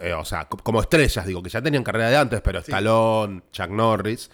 [0.00, 3.42] eh, o sea, co- como estrellas, digo, que ya tenían carrera de antes, pero Stallone,
[3.52, 4.30] Chuck Norris.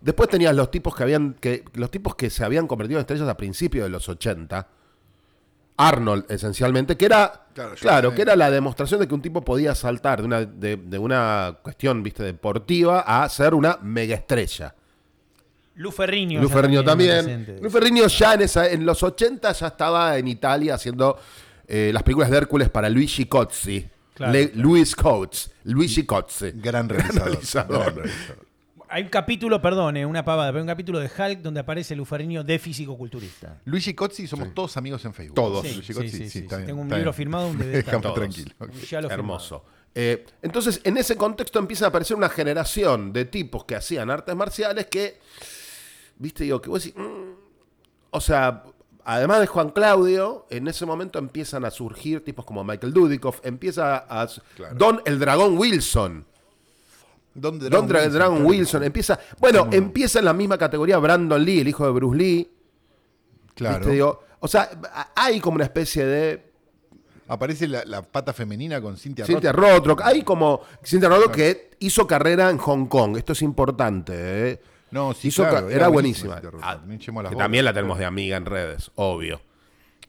[0.00, 3.28] Después tenías los tipos que habían, que, los tipos que se habían convertido en estrellas
[3.28, 4.66] a principios de los 80.
[5.76, 7.46] Arnold, esencialmente, que era,
[7.80, 10.98] Claro, que era la demostración de que un tipo podía saltar de una, de, de
[10.98, 14.74] una cuestión, viste, deportiva a ser una mega estrella.
[15.76, 16.42] Lu Ferrigno.
[16.42, 17.70] Lu ya Ferrigno muy también.
[17.70, 21.18] Ferrigno ya en, esa, en los 80 ya estaba en Italia haciendo
[21.66, 23.88] eh, las películas de Hércules para Luigi Cozzi.
[24.20, 24.68] Claro, Le- claro.
[24.68, 25.50] Luis Coates.
[25.64, 26.50] Luigi Cozzi.
[26.56, 27.28] Gran realizador.
[27.30, 27.78] realizador.
[27.84, 28.46] Gran realizador.
[28.92, 31.96] Hay un capítulo, perdón, eh, una pavada, pero hay un capítulo de Hulk donde aparece
[31.96, 33.58] Lu Ferrigno de físico-culturista.
[33.64, 35.36] Luigi Cozzi somos todos amigos en Facebook.
[35.36, 35.62] Todos.
[35.66, 36.62] Sí, Luigi sí, Cozzi, sí, sí, está sí.
[36.62, 37.16] bien, Tengo un está libro bien.
[37.16, 38.14] firmado donde Déjame todos.
[38.16, 38.52] tranquilo.
[38.90, 39.10] Ya lo.
[39.10, 39.64] Hermoso.
[39.94, 44.36] Eh, entonces, en ese contexto empieza a aparecer una generación de tipos que hacían artes
[44.36, 45.18] marciales que,
[46.18, 47.32] viste, digo, que vos decís, mm,
[48.10, 48.64] o sea,
[49.04, 54.04] además de Juan Claudio, en ese momento empiezan a surgir tipos como Michael Dudikoff, empieza
[54.08, 54.28] a...
[54.56, 54.74] Claro.
[54.76, 56.24] Don el Dragón Wilson.
[57.34, 58.48] Don Don Dra- Dragon claro.
[58.48, 58.82] Wilson.
[58.82, 62.50] Empieza, bueno, empieza en la misma categoría Brandon Lee, el hijo de Bruce Lee.
[63.54, 64.22] Claro.
[64.40, 64.70] o sea,
[65.14, 66.50] hay como una especie de
[67.30, 69.86] Aparece la, la pata femenina con Cynthia, Cynthia Roth.
[69.86, 70.00] Rothrock.
[70.02, 73.16] Hay como Cynthia Rothrock que hizo carrera en Hong Kong.
[73.16, 74.12] Esto es importante.
[74.50, 74.60] ¿eh?
[74.90, 76.40] No, sí, Hizo claro, era era, buenísima.
[76.62, 76.80] Ah,
[77.28, 79.40] que también la tenemos de amiga en redes, obvio.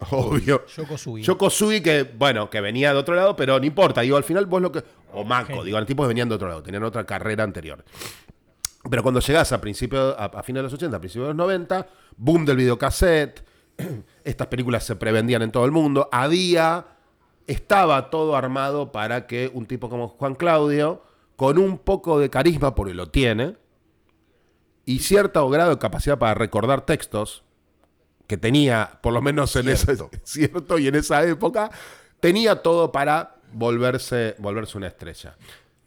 [0.10, 0.65] Obvio.
[0.65, 1.22] Yoko Sugi.
[1.22, 4.02] Yoko Sugi, que, bueno, que venía de otro lado, pero no importa.
[4.02, 4.84] Digo, al final vos lo que.
[5.13, 7.84] O Mako, digo, los tipos venían de otro lado, tenían otra carrera anterior.
[8.89, 11.38] Pero cuando llegás a principios, a, a fines de los 80, a principios de los
[11.38, 13.44] 90, boom del videocassette,
[14.24, 16.10] estas películas se prevendían en todo el mundo.
[16.12, 16.86] Había,
[17.46, 21.04] estaba todo armado para que un tipo como Juan Claudio,
[21.36, 23.56] con un poco de carisma, porque lo tiene,
[24.86, 27.44] y cierto grado de capacidad para recordar textos,
[28.28, 30.10] que tenía, por lo menos en Cierto.
[30.12, 31.70] ese cierto y en esa época,
[32.20, 35.36] tenía todo para volverse, volverse una estrella.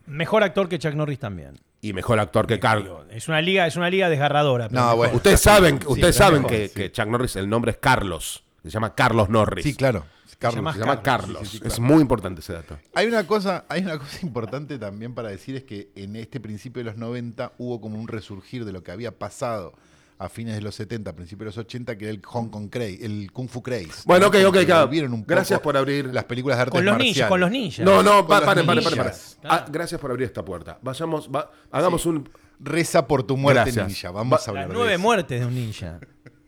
[0.07, 1.59] Mejor actor que Chuck Norris también.
[1.81, 3.07] Y mejor actor que Carlos.
[3.11, 4.69] Es una liga, es una liga desgarradora.
[4.69, 5.17] pero No, bueno.
[5.17, 6.75] Ustedes saben, ustedes saben mejor, que, sí.
[6.75, 8.45] que Chuck Norris, el nombre es Carlos.
[8.63, 9.65] Se llama Carlos Norris.
[9.65, 10.05] Sí, claro.
[10.51, 10.57] Carlos.
[10.57, 11.49] llama Se llama Carlos, Carlos.
[11.49, 11.75] sí, sí, claro.
[11.75, 12.79] Es muy importante ese dato.
[12.95, 16.81] Hay una cosa, hay una cosa importante también para decir es que en este principio
[16.83, 19.75] de los 90 hubo como un resurgir de lo que había pasado
[20.17, 23.05] a fines de los 70, principios de los 80, que era el Hong Kong Craze,
[23.05, 23.91] el Kung Fu Craze.
[24.07, 24.29] Bueno, ¿no?
[24.29, 24.89] ok, ok, claro.
[25.13, 26.07] un Gracias poco por abrir.
[26.15, 27.17] las películas de artes Con los marciales.
[27.17, 27.85] ninjas, con los ninjas.
[27.85, 29.39] No, no, paren, paren, paren, ninjas.
[29.43, 29.59] paren.
[29.61, 30.79] Ah, gracias por abrir esta puerta.
[30.83, 32.29] Vayamos, va- hagamos un.
[32.61, 33.87] Reza por tu muerte, Gracias.
[33.89, 34.11] ninja.
[34.13, 35.03] Vamos Va- a hablar Las de nueve eso.
[35.03, 35.99] muertes de un ninja.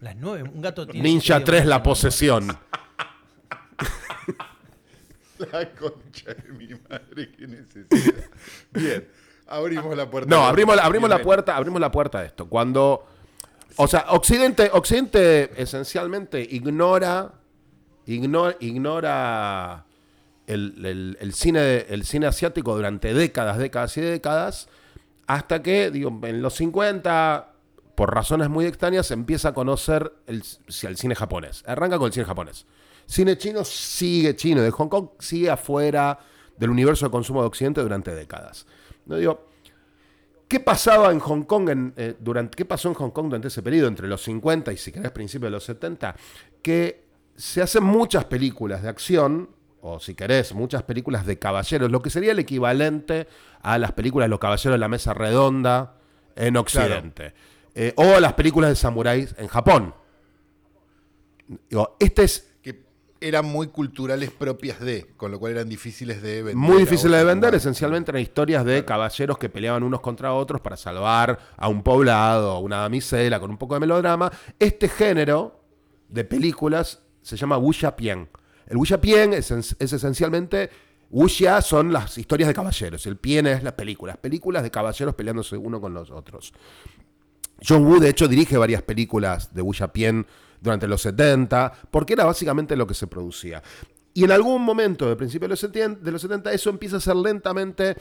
[0.01, 0.49] Las nueve.
[0.55, 1.09] Un gato tiene.
[1.09, 1.89] Ninja siete 3, la muertes.
[1.91, 2.57] posesión.
[5.53, 8.25] La concha de mi madre, qué necesidad.
[8.73, 9.07] Bien,
[9.47, 10.29] abrimos la puerta.
[10.35, 12.49] No, abrimos, la- abrimos la puerta, abrimos la puerta a esto.
[12.49, 13.07] Cuando.
[13.77, 17.33] O sea, Occidente, Occidente esencialmente ignora.
[18.07, 19.85] Ignora, ignora
[20.47, 24.69] el, el- el cine, el cine asiático durante décadas, décadas y décadas.
[25.27, 27.53] Hasta que, digo, en los 50,
[27.97, 30.45] por razones muy extrañas, se empieza a conocer el,
[30.83, 31.65] el cine japonés.
[31.67, 32.65] Arranca con el cine japonés.
[33.07, 36.19] Cine chino sigue chino, de Hong Kong sigue afuera
[36.57, 38.67] del universo de consumo de Occidente durante décadas.
[39.07, 39.47] No digo,
[40.49, 43.63] ¿Qué pasaba en Hong Kong en, eh, durante, qué pasó en Hong Kong durante ese
[43.63, 46.15] periodo, entre los 50 y si querés principios de los 70?
[46.63, 52.01] Que se hacen muchas películas de acción, o si querés, muchas películas de caballeros, lo
[52.01, 53.27] que sería el equivalente
[53.61, 55.97] a las películas de los caballeros de la mesa redonda
[56.37, 57.35] en Occidente.
[57.75, 59.95] Eh, o las películas de samuráis en Japón.
[61.69, 62.56] Digo, este es
[63.21, 66.57] eran muy culturales propias de, con lo cual eran difíciles de vender.
[66.57, 70.61] muy a difícil de vender, esencialmente eran historias de caballeros que peleaban unos contra otros
[70.61, 74.31] para salvar a un poblado, a una damisela, con un poco de melodrama.
[74.59, 75.61] Este género
[76.09, 78.29] de películas se llama wuxia-pian.
[78.67, 80.71] El wuxia-pian es, es esencialmente...
[81.09, 85.57] Wuxia son las historias de caballeros, el pien es las películas, películas de caballeros peleándose
[85.57, 86.53] uno con los otros.
[87.67, 90.27] John Woo, de hecho, dirige varias películas de Wuxia Pien
[90.67, 93.63] durante los 70, porque era básicamente lo que se producía.
[94.13, 97.01] Y en algún momento, de principios de los 70, de los 70 eso empieza a
[97.01, 97.97] ser lentamente.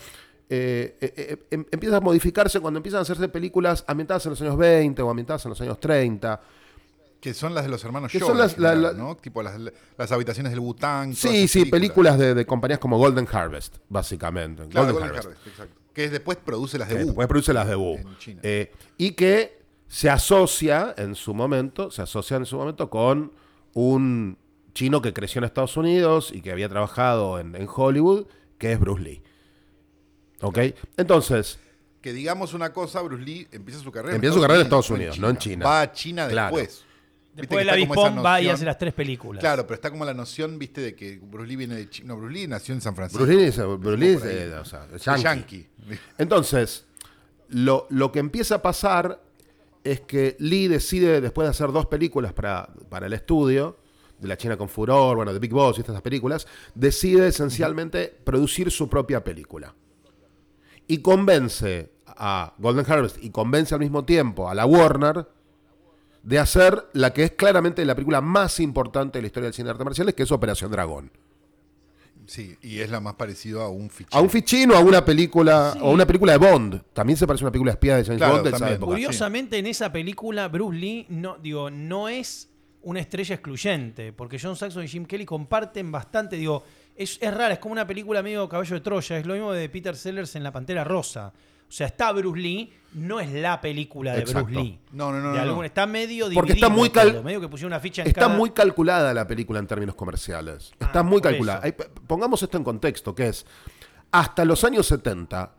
[0.47, 4.41] eh, eh, eh, em- empieza a modificarse cuando empiezan a hacerse películas ambientadas en los
[4.41, 6.39] años 20 o ambientadas en los años 30.
[7.19, 9.17] Que son las de los hermanos Que Shaw, son en las- la- general, la- ¿no?
[9.17, 9.59] Tipo las,
[9.97, 11.15] las habitaciones del Bután.
[11.15, 14.67] Sí, sí, películas de, de compañías como Golden Harvest, básicamente.
[14.67, 15.25] Claro, Golden Golden Harvest.
[15.25, 15.81] Harvest, exacto.
[15.93, 17.05] Que después produce las de Wu.
[17.07, 17.95] después produce las de Wu.
[17.97, 18.41] en China.
[18.99, 19.64] Y que
[19.95, 23.31] se asocia en su momento, se asocia en su momento con
[23.71, 24.37] un
[24.73, 28.25] chino que creció en Estados Unidos y que había trabajado en, en Hollywood,
[28.57, 29.23] que es Bruce Lee.
[30.41, 30.57] ¿Ok?
[30.97, 31.59] Entonces,
[32.01, 35.17] Que digamos una cosa, Bruce Lee empieza su carrera Empieza su carrera en Estados Unidos,
[35.17, 35.65] no en China.
[35.65, 36.57] Va a China Claro.
[36.57, 36.83] después.
[37.33, 39.39] Después esa Bispón va y hace las tres películas.
[39.39, 42.09] Claro, pero está como la noción, viste, de que Bruce Lee viene de China.
[42.09, 43.23] No, Bruce Lee nació en San Francisco.
[43.23, 45.23] Bruce Lee, es- Bruce Lee es, eh, o sea, yankee.
[45.23, 45.67] yankee.
[46.17, 46.85] Entonces,
[47.47, 49.21] lo, lo que empieza a pasar
[49.85, 53.77] es que Lee decide, después de hacer dos películas para, para el estudio,
[54.19, 58.71] de La China con Furor, bueno, de Big Boss y estas películas, decide esencialmente producir
[58.71, 59.75] su propia película.
[60.87, 65.27] Y convence a Golden Harvest y convence al mismo tiempo a la Warner
[66.23, 69.65] de hacer la que es claramente la película más importante de la historia del cine
[69.65, 71.11] de artes marciales, que es Operación Dragón.
[72.27, 74.17] Sí, y es la más parecido a un fichín.
[74.17, 76.81] A un fichino, a una película, o una película de Bond.
[76.93, 78.75] También se parece a una película de espía de James Claro, Bond de esa también.
[78.77, 78.91] época.
[78.91, 82.49] Curiosamente, en esa película, Bruce Lee no, digo, no es
[82.81, 86.63] una estrella excluyente, porque John Saxon y Jim Kelly comparten bastante, digo,
[86.95, 89.67] es, es rara, es como una película medio caballo de Troya, es lo mismo de
[89.69, 91.33] Peter Sellers en La Pantera Rosa.
[91.67, 94.45] O sea, está Bruce Lee, no es la película de Exacto.
[94.45, 94.79] Bruce Lee.
[94.93, 95.63] No, no, no, De no, algún- no.
[95.65, 98.21] Está medio Porque está dividido muy cal- todo, medio que pusieron una ficha en Está
[98.21, 100.71] cada- muy calculada la película en términos comerciales.
[100.79, 101.59] Está Ah, muy por calculada.
[101.63, 101.73] Hay-
[102.07, 103.45] pongamos esto en contexto, que es,
[104.11, 105.51] hasta los años 70,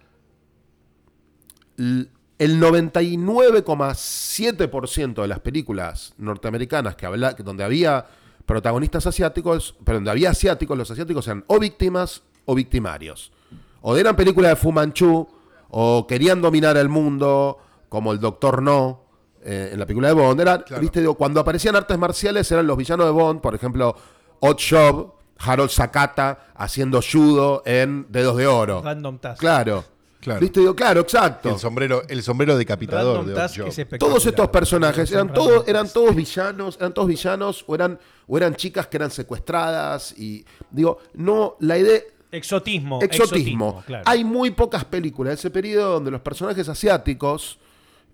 [1.79, 2.07] l-
[2.39, 8.07] el 99,7% de las películas norteamericanas que habla, que donde había
[8.45, 13.33] protagonistas asiáticos, pero donde había asiáticos, los asiáticos eran o víctimas o victimarios.
[13.81, 15.27] O eran películas de Fu Manchu,
[15.71, 19.05] o querían dominar el mundo, como el Doctor No,
[19.43, 20.41] eh, en la película de Bond.
[20.41, 20.81] Era, Claro.
[20.83, 21.01] ¿viste?
[21.01, 23.95] Digo, cuando aparecían artes marciales eran los villanos de Bond, por ejemplo,
[24.41, 28.83] Odd Job, Harold Sakata haciendo judo en Dedos de Oro.
[28.83, 29.39] Random Task.
[29.41, 29.85] Claro.
[30.21, 30.41] Claro.
[30.41, 30.59] ¿Viste?
[30.59, 31.51] Digo, claro, exacto.
[31.51, 33.69] El sombrero, el sombrero decapitador Random de Task Odd Job.
[33.69, 34.11] es espectacular.
[34.13, 38.37] Todos estos personajes Son eran todos, eran todos villanos, eran todos villanos, o eran, o
[38.37, 42.01] eran chicas que eran secuestradas, y digo, no, la idea,
[42.37, 43.01] Exotismo.
[43.03, 43.83] exotismo.
[43.87, 44.05] claro.
[44.07, 47.59] Hay muy pocas películas de ese periodo donde los personajes asiáticos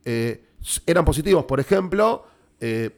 [0.05, 0.45] eh,
[0.87, 1.45] eran positivos.
[1.45, 2.27] Por ejemplo,
[2.61, 2.91] eh,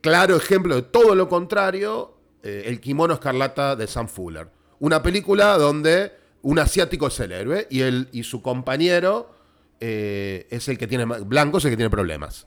[0.00, 4.48] claro ejemplo de todo lo contrario, eh, El kimono escarlata de Sam Fuller.
[4.80, 9.32] Una película donde un asiático es el héroe y, el, y su compañero
[9.80, 12.46] es el que tiene, blanco es el que tiene problemas.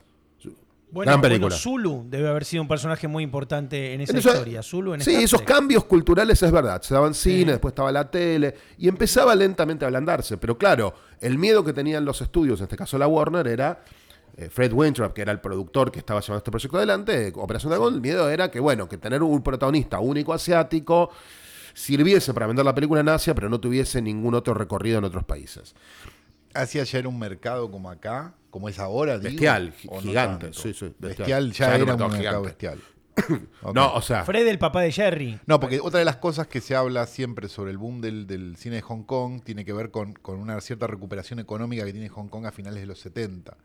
[0.89, 1.55] Bueno, Gran bueno, película.
[1.55, 4.63] Zulu debe haber sido un personaje muy importante en esa historia.
[4.63, 6.81] Zulu en sí, esos cambios culturales es verdad.
[6.81, 7.45] Se daban cine, Sí.
[7.45, 10.37] después estaba la tele, y empezaba lentamente a ablandarse.
[10.37, 13.83] Pero claro, el miedo que tenían los estudios, en este caso la Warner, era
[14.37, 17.95] eh, Fred Weintraub, que era el productor que estaba llevando este proyecto adelante, Operación Dragón,
[17.95, 21.09] el miedo era que, bueno, que tener un protagonista único asiático
[21.73, 25.23] sirviese para vender la película en Asia, pero no tuviese ningún otro recorrido en otros
[25.25, 25.75] países.
[26.65, 30.45] Ya era un mercado como acá, como es ahora, digo, Bestial, gi- ¿o no gigante,
[30.47, 30.59] tanto?
[30.61, 31.17] sí, sí, bestial.
[31.17, 32.47] Bestial, Ya ya, era un era un mercado gigante.
[32.47, 32.79] bestial.
[33.73, 35.39] No, o sea, Fred, el papá de Jerry.
[35.47, 38.55] No, porque otra de las cosas que se habla siempre sobre el boom del, del
[38.57, 42.09] cine de Hong Kong tiene que ver con, con una cierta recuperación económica que tiene
[42.09, 43.57] Hong Kong a finales de los 70.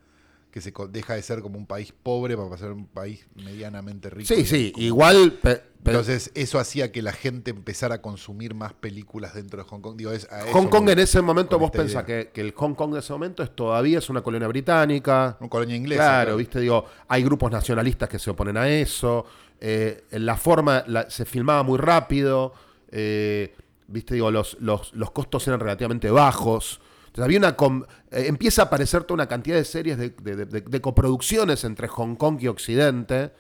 [0.53, 4.09] Que se deja de ser como un país pobre para pasar a un país medianamente
[4.11, 4.33] rico.
[4.33, 5.41] sí, sí, como- igual...
[5.85, 9.97] Entonces, eso hacía que la gente empezara a consumir más películas dentro de Hong Kong.
[9.97, 12.93] Digo, es a Hong Kong en ese momento, vos pensás que, que el Hong Kong
[12.93, 15.37] de ese momento es todavía es una colonia británica.
[15.41, 16.03] Una colonia inglesa.
[16.05, 19.25] Claro, viste, digo, hay grupos nacionalistas que se oponen a eso.
[19.59, 22.53] eh, la forma la- se filmaba muy rápido.
[22.93, 23.53] eh,
[23.88, 26.81] viste, digo, los, los, los costos eran relativamente bajos.
[27.12, 30.46] Entonces había una com- eh, empieza a aparecer toda una cantidad de series de, de-
[30.46, 33.33] de- de coproducciones entre Hong Kong y Occidente,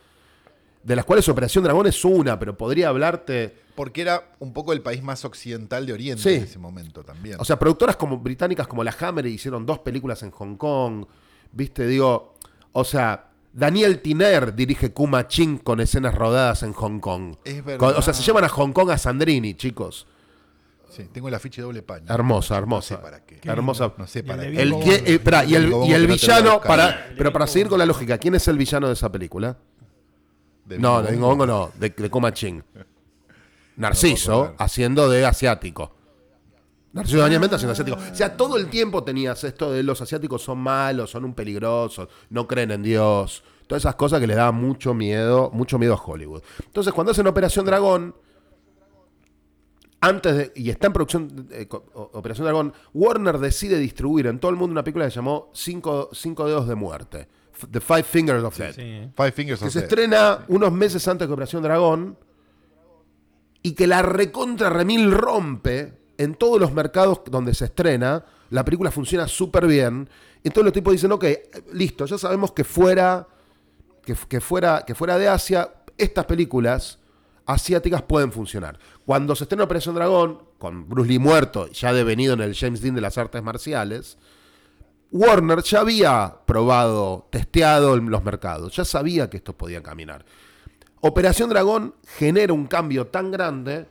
[0.82, 3.56] de las cuales Operación Dragón es una, pero podría hablarte.
[3.74, 6.34] Porque era un poco el país más occidental de Oriente Sí.
[6.34, 7.36] en ese momento también.
[7.40, 11.06] O sea, productoras como británicas como la Hammer hicieron dos películas en Hong Kong.
[11.52, 12.34] Viste, digo,
[12.72, 17.36] o sea, Daniel Tiner dirige Kuma Ching con escenas rodadas en Hong Kong.
[17.44, 17.94] Es verdad.
[17.96, 20.06] O sea, se llevan a Hong Kong a Sandrini, chicos.
[20.92, 22.06] Sí, tengo el afiche doble paño.
[22.08, 22.96] Hermosa, No hermosa.
[22.96, 23.40] sé para qué.
[23.42, 23.92] Hermosa.
[23.96, 24.62] No sé Y para el qué.
[24.62, 28.18] El eh, esperá, y el, y el villano, para, pero para seguir con la lógica,
[28.18, 29.56] ¿quién es el villano de esa película?
[30.64, 32.62] De No, de Bingo Bongo no, de, de Ching.
[33.76, 35.96] Narciso, haciendo de asiático.
[36.92, 37.98] Narciso Dañamiento haciendo asiático.
[37.98, 42.08] O sea, todo el tiempo tenías esto de los asiáticos son malos, son un peligrosos,
[42.30, 43.42] no creen en Dios.
[43.66, 46.42] Todas esas cosas que le daban mucho miedo, mucho miedo a Hollywood.
[46.66, 48.14] Entonces, cuando hacen Operación Dragón,
[50.02, 50.52] antes de.
[50.56, 54.84] Y está en producción eh, Operación Dragón, Warner decide distribuir en todo el mundo una
[54.84, 57.28] película que se llamó Cinco, Cinco Dedos de Muerte.
[57.54, 59.10] F- The Five Fingers of Death Sí.
[59.16, 59.88] Five Fingers que of se Death.
[59.90, 62.18] estrena unos meses antes que Operación Dragón
[63.62, 68.24] y que la recontra remil rompe en todos los mercados donde se estrena.
[68.50, 70.08] La película funciona súper bien.
[70.42, 73.28] Y todos los tipos dicen, ok, eh, listo, ya sabemos que fuera,
[74.04, 76.98] que, que fuera, que fuera de Asia, estas películas
[77.52, 78.78] asiáticas pueden funcionar.
[79.04, 82.94] Cuando se estrena Operación Dragón, con Bruce Lee muerto, ya devenido en el James Dean
[82.94, 84.18] de las artes marciales,
[85.10, 90.24] Warner ya había probado, testeado en los mercados, ya sabía que esto podía caminar.
[91.00, 93.86] Operación Dragón genera un cambio tan grande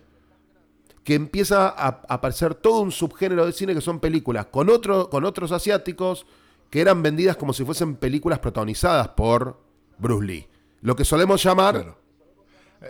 [1.04, 4.68] que empieza a aparecer todo un subgénero de cine que son películas con,
[5.10, 6.26] con otros asiáticos
[6.70, 9.60] que eran vendidas como si fuesen películas protagonizadas por
[9.98, 10.48] Bruce Lee.
[10.82, 12.01] Lo que solemos llamar.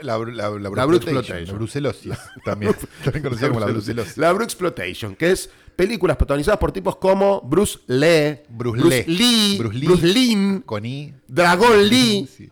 [0.02, 2.14] La, la, la, La bruxploitation, brucelosis.
[2.46, 2.74] También,
[3.04, 4.18] también conocida como la brucelosis.
[4.18, 9.18] La Bruxploitation, que es películas protagonizadas por tipos como Bruce Lee, Bruce Bruce Lee.
[9.18, 9.86] Lee, Bruce Lee.
[9.88, 11.14] Bruce Lee, Con I.
[11.28, 12.28] Dragon Lee.
[12.28, 12.50] Sí.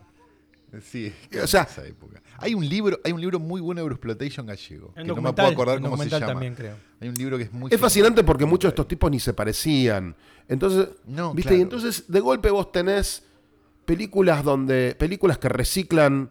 [0.82, 2.22] Sí, O sea- esa época.
[2.42, 4.94] Hay un libro, hay un libro muy bueno de Bruxploitation gallego.
[4.94, 6.26] Que no me puedo acordar cómo se llama.
[6.26, 6.76] también, creo.
[7.00, 9.32] Hay un libro que es muy Es fascinante porque muchos de estos tipos ni se
[9.34, 10.14] parecían.
[10.48, 11.48] Entonces, No, ¿viste?
[11.50, 11.58] claro.
[11.58, 13.24] Y entonces de golpe vos tenés
[13.84, 16.30] películas donde películas que reciclan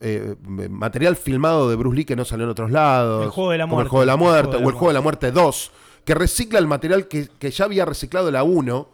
[0.00, 0.36] eh,
[0.70, 3.24] material filmado de Bruce Lee que no salió en otros lados.
[3.24, 3.90] El Juego de la como el Muerte.
[3.90, 5.70] juego de la El muerte Juego de o la el juego de la muerte 2,
[6.04, 8.88] que recicla el material que, que ya había reciclado la 1.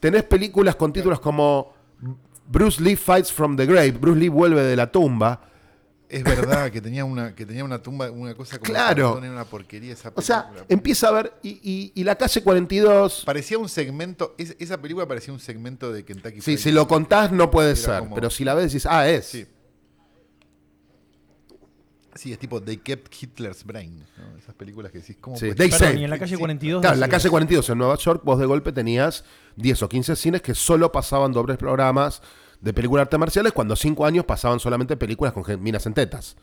[0.00, 1.74] Tenés películas con títulos como
[2.48, 5.40] Bruce Lee Fights from the Grave, Bruce Lee vuelve de la tumba.
[6.08, 9.16] Es verdad que tenía una, que tenía una tumba, una cosa como Claro.
[9.18, 10.66] era una porquería esa O sea, película.
[10.68, 13.22] empieza a ver, y, y- y la calle 42...
[13.24, 17.32] Parecía un segmento, es- esa película parecía un segmento de Kentucky Sí, si lo contás
[17.32, 19.24] no puede Era ser, como- pero si la ves decís, ah, es.
[19.26, 19.46] Sí.
[22.14, 24.04] Sí, es tipo They Kept Hitler's Brain.
[24.18, 24.36] ¿no?
[24.38, 25.70] Esas películas que decís, ¿cómo Sí, They?
[25.70, 26.38] Perdón, y en la calle Sí.
[26.40, 26.80] 42.
[26.82, 29.24] Claro, en la calle 42 en Nueva York, vos de golpe tenías
[29.56, 32.20] 10 o 15 cines que solo pasaban dobles programas
[32.60, 36.36] de películas de artes marciales cuando 5 años pasaban solamente películas con minas en tetas.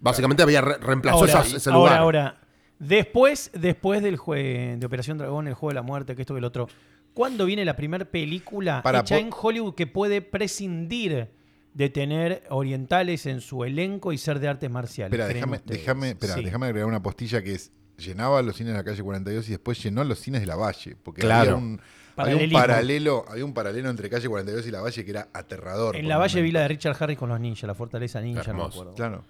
[0.00, 1.98] Básicamente había re- reemplazó Ahora, esas- ese ahora, lugar.
[1.98, 2.40] ahora,
[2.78, 6.38] después, después del jue- de Operación Dragón, el juego de la muerte, que esto que
[6.38, 6.68] el otro,
[7.12, 11.28] ¿cuándo viene la primera película Para hecha en Hollywood que puede prescindir
[11.74, 15.12] de tener orientales en su elenco y ser de artes marciales?
[15.12, 16.44] Espera, ¿Creen déjame, déjame, espera, Sí.
[16.44, 19.82] déjame agregar una postilla que es llenaba los cines de la calle 42 y después
[19.82, 20.96] llenó los cines de la Valle.
[21.02, 21.52] Porque Claro.
[21.52, 21.80] había, un,
[22.16, 22.58] había un Paralelismo.
[22.58, 25.96] paralelo, había un paralelo entre calle 42 y la Valle que era aterrador.
[25.96, 28.46] En la Valle vi la de Richard Harris con los ninjas, la fortaleza ninja, no
[28.46, 28.80] me Hermoso.
[28.80, 28.94] acuerdo.
[28.96, 29.24] Claro.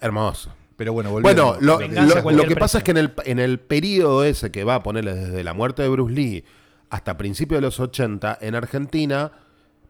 [0.00, 0.54] Hermoso.
[0.76, 1.54] Pero bueno, volviendo.
[1.54, 1.78] Bueno, lo,
[2.22, 4.82] lo- lo que pasa es que en el, en el periodo ese que va a
[4.82, 6.44] ponerle desde la muerte de Bruce Lee
[6.90, 9.30] hasta principios de los 80, en Argentina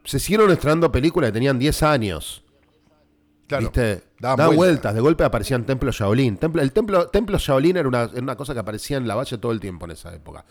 [0.05, 2.43] se siguieron estrenando películas que tenían 10 años.
[3.47, 4.03] Claro, ¿Viste?
[4.19, 4.57] daban Daban vueltas.
[4.57, 4.95] vueltas.
[4.95, 6.37] De golpe aparecían templos Shaolin.
[6.39, 9.37] Templo, el templo, templo Shaolin era una, era una cosa que aparecía en la valle
[9.39, 10.45] todo el tiempo en esa época.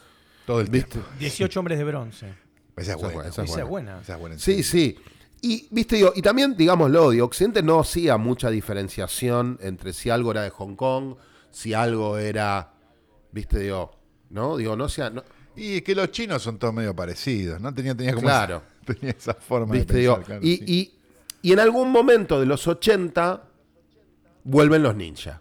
[0.46, 0.92] todo el ¿Viste?
[1.00, 1.10] tiempo.
[1.20, 2.28] 18 hombres de bronce.
[2.76, 3.30] Esa es Esa es buena.
[3.30, 4.00] esa es buena.
[4.02, 4.34] Esa es buena.
[4.36, 4.96] en Sí, sí.
[5.42, 10.32] Y, viste, digo, y también, digámoslo, digo, Occidente no hacía mucha diferenciación entre si algo
[10.32, 11.16] era de Hong Kong,
[11.52, 12.74] si algo era,
[13.32, 13.92] viste, digo,
[14.30, 14.56] ¿no?
[14.58, 15.24] Digo, no sea, no-
[15.56, 17.74] Y es que los chinos son todos medio parecidos, ¿no?
[17.74, 18.64] Tenía, tenía como Claro.
[18.98, 20.64] tenía esa forma viste, de digo, pensar, claro, y, sí.
[21.42, 23.44] y, y en algún momento de los 80
[24.44, 25.40] vuelven los ninjas.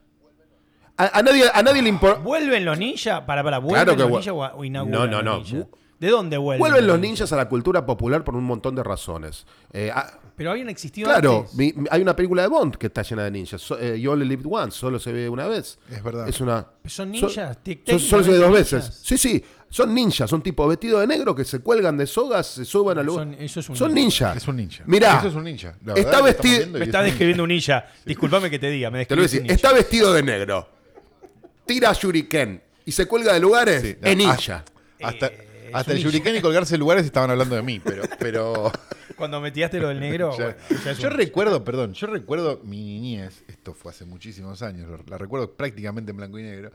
[0.96, 2.20] A, a nadie, a nadie le importa.
[2.20, 3.22] ¿Vuelven los ninjas?
[3.22, 5.68] Para, para, ¿vuelven Claro que los ninjas o, inauguran No, no, los no.
[5.98, 6.58] ¿De dónde vuelven?
[6.60, 9.46] Vuelven los ninjas a la cultura popular por un montón de razones.
[9.72, 11.54] Eh, ah, Pero habían existido Claro, antes.
[11.54, 13.62] mi- mi- hay una película de Bond que está llena de ninjas.
[13.62, 15.78] So- eh, you Only Lived Once, solo se ve una vez.
[15.88, 16.28] Es verdad.
[16.28, 16.66] Es una.
[16.86, 17.58] ¿Son so- ninjas?
[17.86, 19.00] so- solo se ve dos veces.
[19.04, 19.44] Sí, sí.
[19.74, 23.02] Son ninjas, son tipo vestidos de negro que se cuelgan de sogas, se suben a
[23.02, 23.24] lugar.
[23.24, 24.26] Son- eso es un Son ninja.
[24.26, 24.36] ninjas.
[24.36, 24.84] Es un ninja.
[24.86, 25.74] Mirá, Eso es un ninja.
[25.84, 27.02] La está vestido- Me es está un ninja.
[27.04, 27.86] describiendo un ninja.
[28.04, 29.42] Disculpame que te diga, me Te lo voy a describiste decir.
[29.42, 29.54] ninja.
[29.54, 30.68] Está vestido de negro.
[31.66, 33.82] Tira shuriken y se cuelga de lugares.
[33.82, 34.64] Sí, es no, ninja.
[35.02, 36.10] Hasta, Eh, es hasta un el ninja.
[36.10, 38.02] Yuriken y colgarse en lugares estaban hablando de mí, pero.
[38.18, 38.70] pero
[39.16, 42.06] Cuando me tiraste lo del negro, ya- bueno, ya es yo un- recuerdo, perdón, yo
[42.08, 46.42] recuerdo mi niñez, esto fue hace muchísimos años, lo- la recuerdo prácticamente en blanco y
[46.42, 46.72] negro,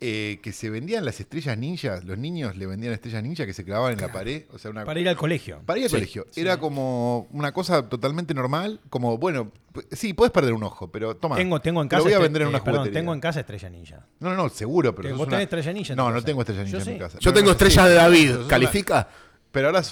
[0.00, 3.64] eh, que se vendían las estrellas ninjas, los niños le vendían estrellas ninjas que se
[3.64, 5.60] clavaban en la pared, o sea, una, para ir al colegio.
[5.66, 6.26] Para ir al colegio.
[6.36, 8.80] Era como una cosa totalmente normal.
[8.90, 9.50] Como, bueno,
[9.90, 11.34] sí, puedes perder un ojo, pero toma.
[11.36, 12.08] Tengo, tengo en te lo casa.
[12.10, 14.06] voy a vender en eh, una perdón, tengo en casa estrella ninja.
[14.20, 15.10] No, no, no, seguro, pero.
[15.10, 16.26] Vos una- tenés estrella ninja No, no casa.
[16.26, 17.18] tengo estrella ninja Yo en mi casa.
[17.20, 18.36] Yo No, tengo no, estrellas sí, de David.
[18.36, 19.08] una- ¿Califica?
[19.50, 19.82] Pero ahora.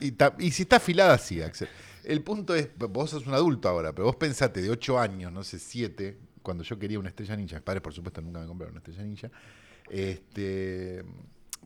[0.00, 1.68] y, ta- y si está afilada, sí, Axel.
[2.04, 5.44] El punto es, vos sos un adulto ahora, pero vos pensate de 8 años, no
[5.44, 7.56] sé, 7, cuando yo quería una estrella ninja.
[7.56, 9.30] Mis padres, por supuesto, nunca me compraron una estrella ninja.
[9.88, 11.04] Este.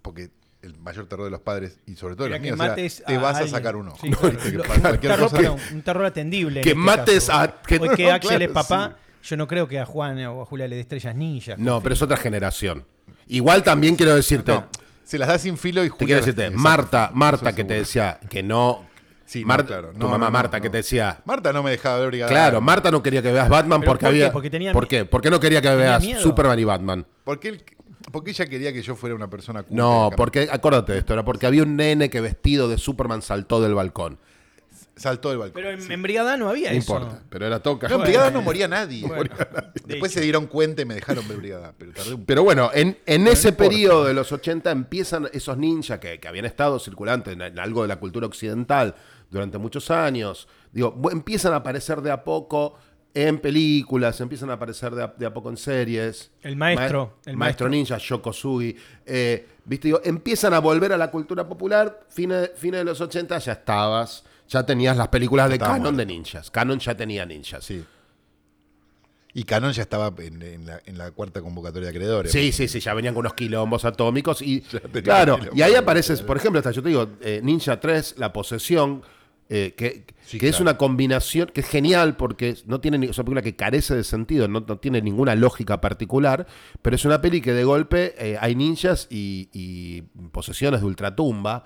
[0.02, 0.30] Porque
[0.62, 2.74] el mayor terror de los padres, y sobre todo de Era los míos, era,
[3.06, 3.98] te a vas a sacar un ojo.
[4.00, 4.38] Sí, claro.
[4.42, 6.60] Que Lo- para un, cualquier terror, cosa- perdón, un terror atendible.
[6.60, 7.40] en Que este mates caso.
[7.40, 8.96] a- que- O que no, Axel es claro, papá.
[9.22, 11.58] Yo no creo que a Juan o a Julia le dé estrellas ninjas.
[11.58, 12.84] No, pero es otra generación.
[13.26, 14.52] Igual también quiero decirte.
[14.52, 14.68] No,
[15.02, 17.10] se las da sin filo y Te Julia quiero las decirte, Marta.
[17.14, 18.87] Marta que te decía que no.
[19.26, 21.20] Sí, no, Marta, tu mamá no, Marta no, que te decía.
[21.24, 22.60] Marta no me dejaba ver Brigada Claro.
[22.60, 24.16] Marta no quería que veas Batman ¿Pero porque por qué?
[24.22, 24.32] había.
[24.32, 25.04] Porque tenía ¿Por qué?
[25.04, 26.20] ¿Por qué no quería que veas miedo.
[26.20, 27.06] Superman y Batman?
[27.24, 27.64] Porque, él-
[28.12, 31.24] porque ella quería que yo fuera una persona culta No, porque, acuérdate de esto, era
[31.24, 34.18] porque había un nene que vestido de Superman saltó del balcón.
[34.96, 35.54] Saltó del balcón.
[35.62, 36.92] Pero en, en Brigada no había No eso.
[36.94, 37.88] importa, pero era toca.
[37.88, 38.11] No, en Bueno.
[38.11, 39.07] Brigada no moría nadie.
[39.07, 39.30] Bueno,
[39.87, 41.74] Después de se dieron cuenta y me dejaron ver Brigada.
[41.76, 43.70] Pero tardé un Pero bueno, en, en ese importa.
[43.70, 47.83] periodo de los 80 empiezan esos ninjas que, que habían estado circulantes en, en algo
[47.83, 48.94] de la cultura occidental
[49.30, 50.46] durante muchos años.
[50.72, 52.78] Digo, empiezan a aparecer de a poco
[53.14, 56.30] en películas, empiezan a aparecer de a, de a poco en series.
[56.42, 57.68] El maestro, Ma- el maestro maestro.
[57.68, 58.76] ninja, Yokosugi.
[59.07, 62.00] Eh, Viste, digo, empiezan a volver a la cultura popular.
[62.11, 64.24] Fines fines de los 80 ya estabas.
[64.48, 65.96] Ya tenías las películas de Canon muerto.
[65.98, 66.50] de ninjas.
[66.50, 67.64] Canon ya tenía ninjas.
[67.64, 67.85] Sí.
[69.37, 72.30] Y Canon ya estaba en, en la, en la cuarta convocatoria de acreedores.
[72.30, 74.61] Sí, sí, sí, ya venían con unos quilombos atómicos y
[75.02, 79.02] claro, y ahí aparece, por ejemplo, hasta yo te digo, eh, Ninja 3, La Posesión,
[79.48, 83.18] eh, que, Sí, que es una combinación que es genial porque no tiene ni- es
[83.18, 86.46] una película que carece de sentido, no, no tiene ninguna lógica particular,
[86.80, 91.64] pero es una peli que de golpe eh, hay ninjas y, y posesiones de ultratumba.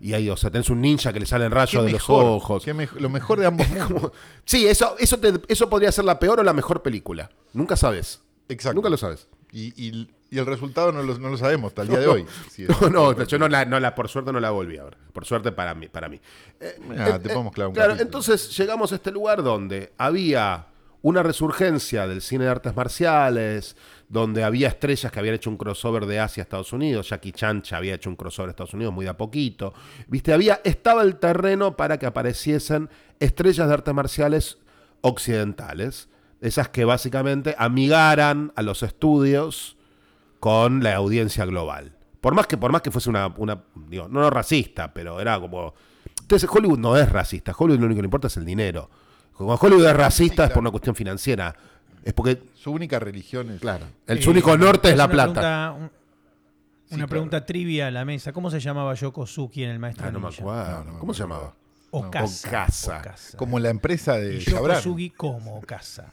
[0.00, 2.64] Y ahí, o sea, tenés un ninja que le salen rayos de mejor, los ojos.
[2.64, 4.12] qué lo mejor de ambos mundos.
[4.44, 7.30] Sí, eso, eso, te- eso podría ser la peor o la mejor película.
[7.52, 8.22] Nunca sabes.
[8.48, 8.74] Exacto.
[8.76, 9.28] Nunca lo sabes.
[9.52, 12.24] Y, y- y el resultado no lo, no lo sabemos hasta el día de hoy.
[12.80, 14.96] No, no, yo no la, no la, por suerte no la volví a ver.
[15.12, 15.88] Por suerte para mí.
[15.88, 16.20] Para mí.
[16.60, 18.06] Eh, Ah, eh, te podemos clavar un Claro, capítulo.
[18.08, 20.66] entonces llegamos a este lugar donde había
[21.02, 23.74] una resurgencia del cine de artes marciales,
[24.10, 27.62] donde había estrellas que habían hecho un crossover de Asia a Estados Unidos, Jackie Chan
[27.62, 29.72] ya había hecho un crossover a Estados Unidos muy de a poquito.
[30.08, 34.58] Viste, había, estaba el terreno para que apareciesen estrellas de artes marciales
[35.00, 36.08] occidentales,
[36.40, 39.76] esas que básicamente amigaran a los estudios
[40.40, 41.96] con la audiencia global.
[42.20, 43.32] Por más que, por más que fuese una,
[43.88, 45.72] digo, no, no racista, pero era como.
[46.20, 48.90] Entonces Hollywood no es racista, Hollywood lo único que le importa es el dinero.
[49.36, 51.54] Cuando Hollywood es racista es por una cuestión financiera.
[52.04, 53.60] Es porque, Su única religión es.
[53.60, 55.32] claro, el Eh, su único norte es la una plata.
[55.32, 55.90] pregunta- un-
[56.88, 57.08] Sí, una claro.
[57.08, 58.32] pregunta trivia a la mesa.
[58.32, 60.70] ¿Cómo se llamaba Yokozuki en el Maestro Ah, no me acuerdo.
[60.78, 61.54] No, no me ¿Cómo se llamaba?
[61.92, 62.48] Okasa.
[62.48, 62.98] Okasa.
[62.98, 63.38] Okasa.
[63.38, 64.38] Como la empresa Y de.
[64.40, 66.12] Yokozuki como Okasa.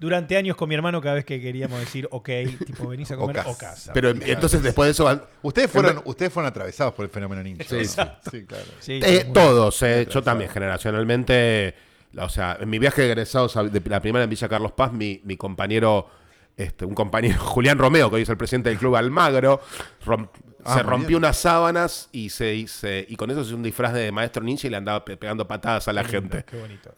[0.00, 2.28] Durante años con mi hermano, cada vez que queríamos decir ok,
[2.66, 3.50] tipo venís a comer Okasa.
[3.50, 3.92] Okasa.
[3.92, 7.62] Pero entonces después de eso van- Ustedes fueron, ustedes fueron atravesados por el fenómeno ninja.
[7.68, 7.84] Sí, ¿no?
[7.84, 8.00] sí.
[8.30, 8.64] Sí, claro.
[8.80, 11.74] Sí, Eh, todos, eh, yo también, generacionalmente.
[12.18, 15.20] O sea, en mi viaje de egresados, de la primera en Villa Carlos Paz, mi,
[15.24, 16.08] mi compañero,
[16.56, 19.60] este, un compañero, Julián Romeo, que hoy es el presidente del club Almagro,
[20.04, 20.28] rom-
[20.64, 21.18] Ah, se rompió bien.
[21.18, 24.44] unas sábanas y se, y se- y con eso se hizo un disfraz de maestro
[24.44, 26.44] ninja y le andaba pe- pegando patadas a la gente.
[26.44, 26.94] Qué bonito.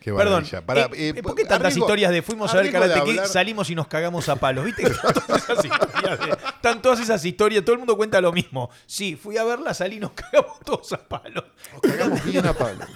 [0.00, 0.46] Qué Perdón.
[0.64, 3.68] Para, eh, eh, ¿por qué tantas arriesgo- historias de fuimos a ver Karate Kid, salimos
[3.68, 4.64] y nos cagamos a palos?
[4.64, 4.84] ¿Viste?
[4.84, 8.70] Están todas esas historias, de- están todas esas historias, todo el mundo cuenta lo mismo.
[8.86, 11.44] Sí, fui a verla, salí y nos cagamos todos a palos.
[11.74, 12.86] Nos cagamos bien a Pablo.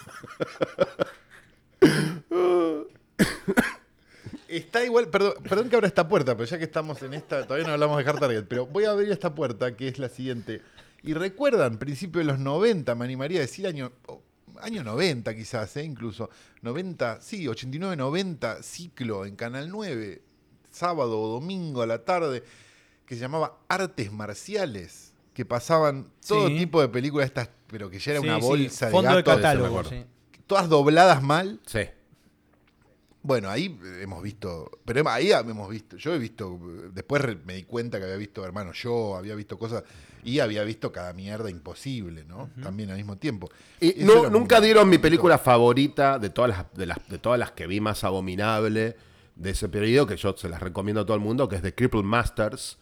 [4.48, 7.66] Está igual, perdón, perdón que abra esta puerta, pero ya que estamos en esta, todavía
[7.66, 10.60] no hablamos de Hard Target, pero voy a abrir esta puerta que es la siguiente.
[11.02, 14.20] Y recuerdan, principio de los 90, me animaría a decir año, oh,
[14.60, 16.30] año 90 quizás, eh, incluso,
[16.62, 20.20] 90, sí, 89, 90, ciclo en Canal 9,
[20.72, 22.42] sábado o domingo a la tarde,
[23.06, 26.58] que se llamaba Artes Marciales, que pasaban todo Sí.
[26.58, 29.16] tipo de películas estas, pero que ya era Sí, una sí, bolsa de Fondo de
[29.22, 29.82] gatos, catálogo.
[30.50, 31.60] Todas dobladas mal.
[31.64, 31.82] Sí.
[33.22, 36.58] Bueno, ahí hemos visto, pero ahí hemos visto, yo he visto,
[36.92, 39.84] después me di cuenta que había visto, hermano, yo había visto cosas
[40.24, 42.50] y había visto cada mierda imposible, ¿no?
[42.62, 43.48] También al mismo tiempo.
[43.78, 47.38] Y no, nunca muy- dieron mi película favorita de todas las, de, las, de todas
[47.38, 48.96] las que vi más abominable
[49.36, 51.74] de ese periodo, que yo se las recomiendo a todo el mundo, que es The
[51.74, 52.76] Crippled Masters.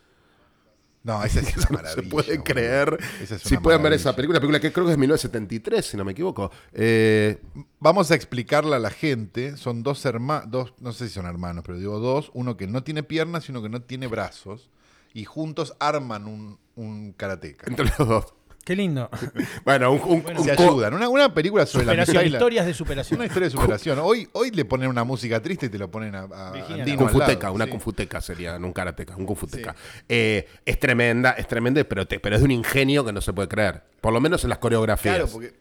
[1.05, 2.03] No, esa es una No maravilla.
[2.03, 2.45] se puede boludo.
[2.45, 2.99] creer.
[3.23, 6.13] Es si pueden ver esa película, película que creo que es 1973, si no me
[6.13, 6.51] equivoco.
[6.73, 7.41] Eh,
[7.81, 11.63] Vamos a explicarle a la gente, son dos hermanos, dos, no sé si son hermanos,
[11.67, 14.69] pero digo dos, uno que no tiene piernas y uno que no tiene brazos,
[15.15, 17.67] y juntos arman un, un karateca.
[17.69, 18.35] entre los dos.
[18.69, 19.09] Qué lindo.
[19.65, 20.93] Bueno, un, un- un Se ayudan.
[20.93, 23.19] Una, una película sobre la Superación, amistad y la- historias de superación.
[23.19, 23.99] Una historia de superación.
[24.01, 26.99] Hoy, hoy le ponen una música triste y te lo ponen a, a Virginia Andino
[26.99, 27.71] Kung al Fu lado, Teca, una sí.
[27.71, 29.75] Kung Fu Teca sería, no un karateka, un Kung Fu Teca.
[30.07, 33.33] Eh, es tremenda, es tremenda, pero, te- pero es de un ingenio que no se
[33.33, 33.83] puede creer.
[34.03, 35.15] Por lo menos en las coreografías.
[35.17, 35.55] Claro, porque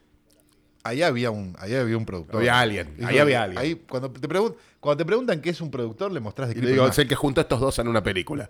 [0.83, 2.35] ahí había un, ahí había un productor.
[2.41, 3.57] Había alguien, ahí había alguien.
[3.61, 6.59] Ahí, cuando, te pregun- cuando te preguntan qué es un productor, le mostrás de Y
[6.59, 8.49] qué le digo, es el que junta a estos dos en una película.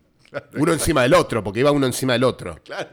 [0.56, 2.58] uno encima del otro, porque iba uno encima del otro.
[2.64, 2.88] Claro.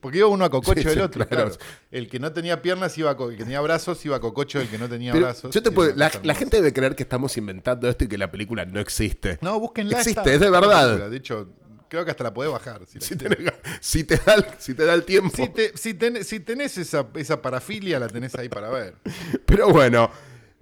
[0.00, 1.26] Porque iba uno a cococho Sí, del sí, otro.
[1.26, 1.50] claro.
[1.50, 1.64] claro.
[1.90, 4.58] El que no tenía piernas iba a co- el que tenía brazos iba a cococho
[4.58, 5.54] del que no tenía Pero brazos.
[5.54, 8.18] yo te Y puedo- era la, gente debe creer que estamos inventando esto y que
[8.18, 9.38] la película no existe.
[9.40, 9.98] No, búsquenla.
[9.98, 11.08] Existe, es de verdad.
[11.10, 11.48] De hecho,
[11.88, 12.82] creo que hasta la podés bajar.
[12.86, 13.38] Si, la Si, querés.
[13.38, 15.36] tenés- si te, da el, si te da el tiempo.
[15.36, 18.94] Si te- si ten- si tenés esa, esa parafilia, la tenés ahí para ver.
[19.46, 20.10] Pero bueno,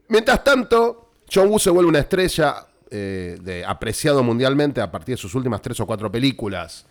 [0.08, 5.20] mientras tanto, John Woo se vuelve una estrella eh, de, apreciado mundialmente a partir de
[5.20, 6.86] sus últimas tres o cuatro películas.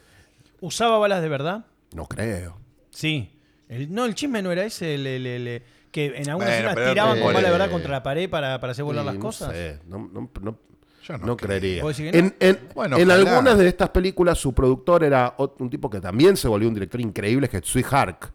[0.60, 1.66] ¿Usaba balas de verdad?
[1.94, 2.58] No creo.
[2.89, 3.30] Sí.
[3.70, 6.52] El- no, el chisme no era ese, el, el- el- el- que en algunas Bueno,
[6.54, 9.04] escenas pero tiraban con eh, bala de verdad contra la pared para, para hacer volar
[9.04, 9.52] Sí, las no cosas.
[9.52, 10.58] sé, no, no- no-
[11.04, 11.48] Yo no no creo.
[11.60, 11.84] creería.
[11.84, 12.28] ¿Vos decís que no?
[12.28, 13.30] En, en- Bueno, en ojalá.
[13.32, 16.74] algunas de estas películas, su productor era ot- un tipo que también se volvió un
[16.74, 18.32] director increíble, que es Sui Hark.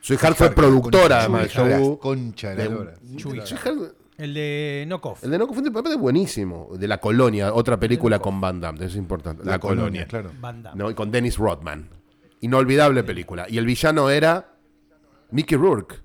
[0.00, 1.98] Sui Hark fue productora, además de Woo.
[1.98, 2.94] concha de la De- lora.
[3.18, 5.24] Sui Hark- El de Knockoff.
[5.24, 6.68] el de No Confundir Papel es buenísimo.
[6.76, 9.44] De La Colonia, otra película con Van Damme, eso es importante.
[9.44, 10.30] La, La Colonia, Colonia, claro.
[10.40, 10.78] Van Damme.
[10.82, 10.90] ¿no?
[10.90, 11.88] Y con Dennis Rodman.
[12.44, 13.46] Inolvidable película.
[13.48, 14.54] Y el villano era
[15.30, 15.96] Mickey Rourke.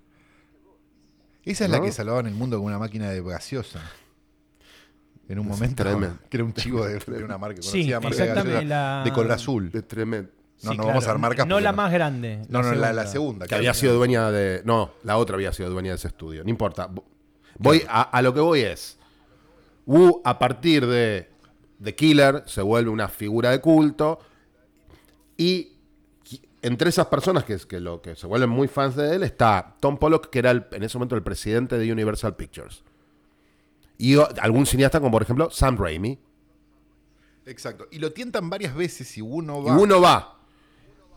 [1.43, 3.81] Esa es la que salvaban el mundo con una máquina de gaseosa.
[5.27, 5.83] En un Es momento.
[5.83, 6.17] tremendo.
[6.29, 9.03] Que era un chivo de, de una marca Sí, conocida, marca de exactamente, gaseosa, la-
[9.03, 9.69] de color azul.
[9.73, 10.31] Es tremendo.
[10.31, 10.87] No, Sí, no claro.
[10.89, 11.47] vamos a dar marcas.
[11.47, 12.41] No la más grande.
[12.49, 13.47] No, no, la, la segunda.
[13.47, 14.61] Que había sido dueña de.
[14.65, 16.43] No, la otra había sido dueña de ese estudio.
[16.43, 16.89] No importa.
[17.57, 18.97] Voy a, a lo que voy es.
[19.85, 21.29] Wu, a partir de
[21.81, 24.19] The Killer, se vuelve una figura de culto.
[25.37, 25.77] Y
[26.61, 29.97] entre esas personas que, que, lo, que se vuelven muy fans de él está Tom
[29.97, 32.83] Pollock, que era el- en ese momento el presidente de Universal Pictures.
[33.97, 36.19] Y o- algún cineasta como por ejemplo Sam Raimi.
[37.45, 37.87] Exacto.
[37.91, 39.77] Y lo tientan varias veces y uno Y va.
[39.77, 40.38] uno va.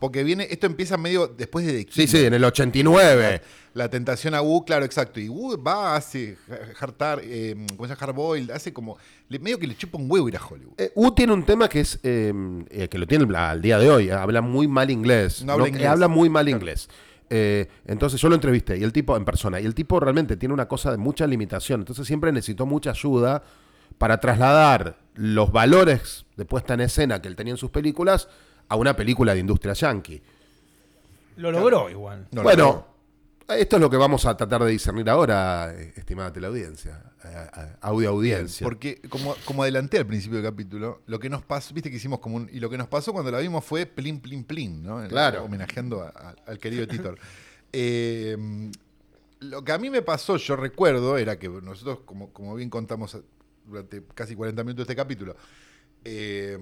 [0.03, 3.41] Porque viene, esto empieza medio después de The Sí, sí, en el 89.
[3.75, 5.21] La tentación a Wu, claro, exacto.
[5.21, 6.37] Y Wu va, hace
[6.81, 8.01] hartar, eh, ¿cómo se llama?
[8.01, 8.99] Hardboiled, hace como.
[9.29, 10.75] le- medio que le chupa un huevo ir a Hollywood.
[10.77, 12.35] Eh, U tiene un tema que es eh,
[12.71, 14.09] eh, que lo tiene al día de hoy.
[14.09, 15.45] eh, habla muy mal inglés.
[15.45, 15.87] No habla inglés.
[15.87, 16.89] habla muy mal inglés.
[17.31, 19.61] Eh, entonces yo lo entrevisté y el tipo en persona.
[19.61, 21.81] Y el tipo realmente tiene una cosa de mucha limitación.
[21.81, 23.43] Entonces siempre necesitó mucha ayuda
[23.99, 28.29] para trasladar los valores de puesta en escena que él tenía en sus películas
[28.73, 30.23] a una película de industria yankee.
[31.37, 32.27] Lo logró igual.
[32.31, 32.87] No, bueno,
[33.49, 37.03] esto es lo que vamos a tratar de discernir ahora, eh, estimada teleaudiencia.
[37.25, 38.65] eh, eh, audio audiencia.
[38.65, 42.19] Porque, como, como adelanté al principio del capítulo, lo que nos pasó, viste que hicimos
[42.21, 42.49] como un.
[42.53, 45.07] Y lo que nos pasó cuando la vimos fue plin, plin, plin, ¿no?
[45.09, 45.45] Claro.
[45.45, 47.19] Homenajeando a- a- al querido Titor.
[47.75, 48.37] Eh,
[49.41, 53.17] lo que a mí me pasó, yo recuerdo, era que nosotros, como, como bien contamos
[53.67, 55.35] durante casi 40 minutos de este capítulo,
[56.05, 56.59] eh,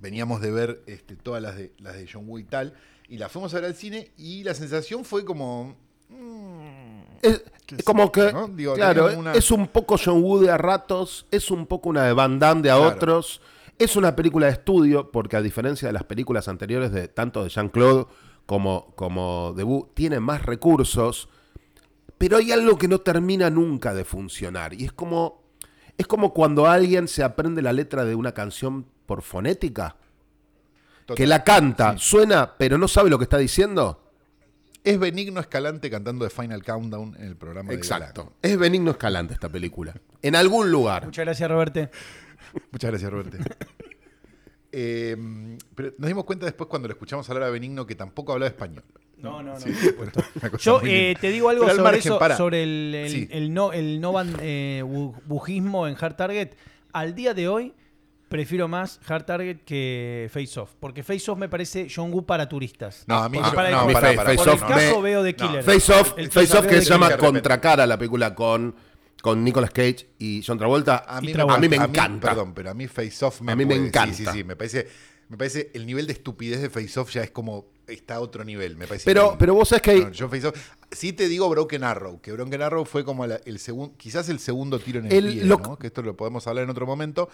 [0.00, 2.74] veníamos de ver este, todas las de, las de John Woo y tal,
[3.08, 5.76] y las fuimos a ver al cine, y la sensación fue como.
[6.08, 8.48] mm, Es, ¿Qué es es como que, no?
[8.48, 12.04] Digo, claro, una- es un poco John Woo de a ratos, es un poco una
[12.04, 12.96] de Van Damme de a Claro.
[12.96, 13.40] otros.
[13.78, 17.48] Es una película de estudio, porque a diferencia de las películas anteriores, de tanto de
[17.50, 18.06] Jean-Claude
[18.46, 21.28] como, como de Woo, tiene más recursos,
[22.18, 24.74] pero hay algo que no termina nunca de funcionar.
[24.74, 25.42] Y es como,
[25.98, 29.94] es como cuando alguien se aprende la letra de una canción por fonética,
[31.04, 31.16] Total.
[31.18, 33.98] que la canta, suena, pero no sabe lo que está diciendo.
[34.82, 38.32] Es Benigno Escalante cantando de Final Countdown en el programa de Exacto.
[38.40, 39.92] Es Benigno Escalante esta película.
[40.22, 41.04] En algún lugar.
[41.04, 41.90] Muchas gracias, Roberto.
[42.70, 43.36] Muchas gracias, Roberto.
[44.74, 45.14] Eh,
[45.74, 48.82] pero nos dimos cuenta después cuando lo escuchamos hablar a Benigno que tampoco hablaba español.
[49.18, 49.64] No, no, no.
[50.40, 52.38] Una cosa Yo eh, te digo algo sobre margen, eso, para.
[52.38, 53.28] sobre el, el- Sí.
[53.30, 56.52] el no, el no ban- eh, bu- bujismo en Hard Target.
[56.94, 57.74] Al día de hoy,
[58.32, 60.72] prefiero más Hard Target que Face Off.
[60.80, 63.04] Porque Face Off me parece John Woo para turistas.
[63.06, 64.74] No, a mí para el- no, mi pará, face- pará, face por off el me-
[64.86, 65.62] caso veo de no, Killer.
[65.62, 67.16] Face Off, El Face Off que se llama.
[67.16, 68.74] Contracara, la película con,
[69.20, 71.04] con Nicolas Cage y John Travolta.
[71.06, 71.56] A mí, Travolta.
[71.56, 72.28] a mí me a encanta.
[72.28, 73.86] perdón, pero a mí Face Off me A mí me puede.
[73.88, 74.14] encanta.
[74.16, 74.44] Sí, sí, sí.
[74.44, 74.88] Me parece,
[75.28, 77.70] me parece el nivel de estupidez de Face Off ya es como.
[77.84, 78.76] Está a otro nivel.
[78.76, 80.56] Me parece Pero, pero vos sabés que hay, No, yo Face Off-
[80.92, 84.38] sí te digo Broken Arrow, que Broken Arrow fue como la- el segundo, quizás el
[84.38, 85.76] segundo tiro en el, El- pie, lo- ¿no?
[85.76, 87.28] Que esto lo podemos hablar en otro momento.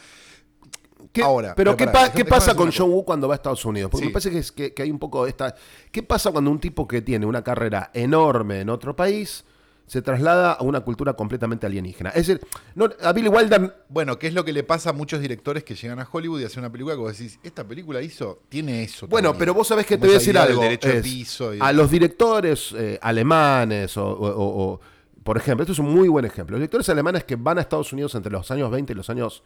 [1.12, 2.90] ¿Qué- Ahora, pero ¿qué, pa- pasa con John.
[2.90, 3.90] Woo cuando va a Estados Unidos?
[3.90, 4.08] Porque Sí.
[4.08, 5.54] me parece que, es- que- que hay un poco esta...
[5.90, 9.44] ¿Qué pasa cuando un tipo que tiene una carrera enorme en otro país
[9.86, 12.10] se traslada a una cultura completamente alienígena?
[12.10, 12.40] Es decir,
[12.74, 13.84] no, a Billy Wilder...
[13.88, 16.44] Bueno, ¿qué es lo que le pasa a muchos directores que llegan a Hollywood y
[16.44, 19.06] hacen una película que vos decís, esta película hizo, tiene eso.
[19.08, 19.38] Bueno, también"?
[19.40, 20.60] pero vos sabés que Como te voy a decir algo.
[20.62, 24.80] de es, piso y- A los directores eh, alemanes o- o-
[25.24, 26.54] Por ejemplo, esto es un muy buen ejemplo.
[26.54, 29.42] Los directores alemanes que van a Estados Unidos entre los años 20 y los años,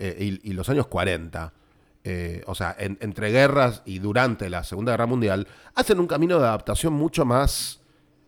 [0.00, 1.52] eh, y, y los años 40,
[2.02, 6.38] eh, o sea, en- entre guerras y durante la Segunda Guerra Mundial, hacen un camino
[6.40, 7.80] de adaptación mucho más,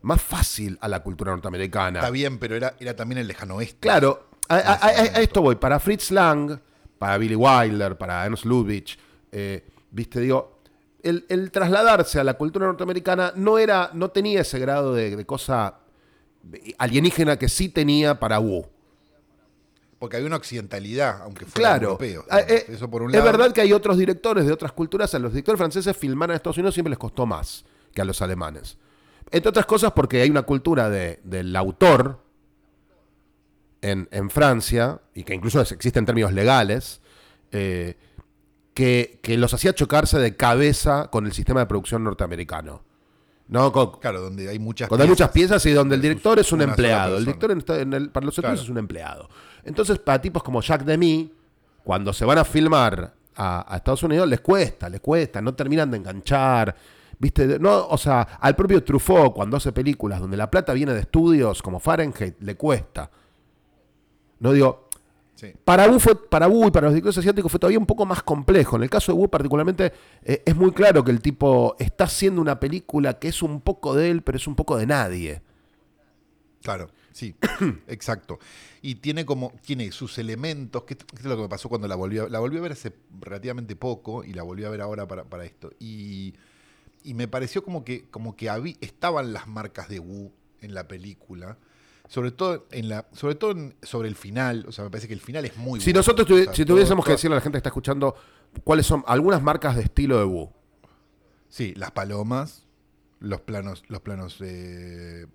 [0.02, 2.00] más fácil a la cultura norteamericana.
[2.00, 3.78] Está bien, pero era, era también el lejano oeste.
[3.80, 5.20] Claro, a, a- a- a momento.
[5.20, 5.54] esto voy.
[5.56, 6.58] Para Fritz Lang,
[6.98, 8.98] para Billy Wilder, para Ernst Lubitsch,
[9.32, 10.60] eh, viste, digo,
[11.02, 15.24] el, el trasladarse a la cultura norteamericana no era, no tenía ese grado de, de
[15.26, 15.78] cosa
[16.78, 18.66] alienígena que sí tenía para Wu.
[20.02, 21.84] Porque había una occidentalidad, aunque fuera Claro.
[21.90, 22.24] europeo.
[22.28, 23.24] Ah, eh, Eso por un es lado.
[23.30, 25.14] verdad que hay otros directores de otras culturas.
[25.14, 28.20] A los directores franceses filmar en Estados Unidos siempre les costó más que a los
[28.20, 28.78] alemanes.
[29.30, 32.18] Entre otras cosas porque hay una cultura de- del autor
[33.80, 37.00] en, en Francia, y que incluso es- existe en términos legales,
[37.52, 37.96] eh,
[38.74, 42.82] que, que los hacía chocarse de cabeza con el sistema de producción norteamericano.
[43.48, 43.70] ¿No?
[43.70, 46.62] Con- Claro, donde hay muchas cuando hay muchas piezas y donde el director es un
[46.62, 47.18] empleado.
[47.18, 48.54] El director en esta- en el- para los Claro.
[48.54, 49.28] es un empleado.
[49.64, 51.32] Entonces, para tipos como Jacques Demy,
[51.84, 55.90] cuando se van a filmar a, a Estados Unidos, les cuesta, les cuesta, no terminan
[55.90, 56.74] de enganchar.
[57.18, 57.58] ¿Viste?
[57.60, 61.62] No, o sea, al propio Truffaut, cuando hace películas donde la plata viene de estudios
[61.62, 63.10] como Fahrenheit, le cuesta.
[64.40, 64.88] No digo,
[65.34, 65.52] Sí.
[65.64, 68.22] para Wu, fue, para Wu y para los directores asiáticos fue todavía un poco más
[68.22, 68.76] complejo.
[68.76, 69.92] En el caso de Wu particularmente
[70.22, 73.94] eh, es muy claro que el tipo está haciendo una película que es un poco
[73.94, 75.42] de él, pero es un poco de nadie.
[76.62, 77.34] Claro, sí,
[77.88, 78.38] exacto.
[78.84, 81.94] Y tiene como, tiene sus elementos, que que es lo que me pasó cuando la
[81.94, 85.06] volví a, la volví a ver hace relativamente poco y la volví a ver ahora
[85.06, 85.70] para, para esto.
[85.78, 86.34] Y,
[87.04, 90.88] y me pareció como que, como que habí- estaban las marcas de Wu en la
[90.88, 91.56] película.
[92.08, 95.14] Sobre todo, en la, sobre todo en- sobre el final, o sea, me parece que
[95.14, 95.98] el final es muy Si bueno.
[96.00, 98.16] nosotros O tuvi- sea, si todo- tuviésemos que decirle a la gente que está escuchando
[98.64, 100.50] cuáles son algunas marcas de estilo de Wu.
[101.48, 102.66] Sí, las palomas,
[103.20, 105.26] los planos, los planos eh,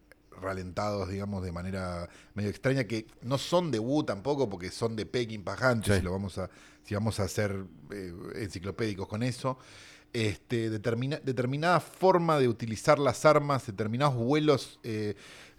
[0.41, 5.05] ralentados, digamos, de manera medio extraña, que no son de Wu tampoco, porque son de
[5.05, 5.99] Peking Pajante, Sí.
[5.99, 6.49] si lo vamos a,
[6.83, 9.57] si vamos a ser eh, enciclopédicos con eso.
[10.13, 15.15] Este, determina- determinada forma de utilizar las armas, determinados vuelos eh,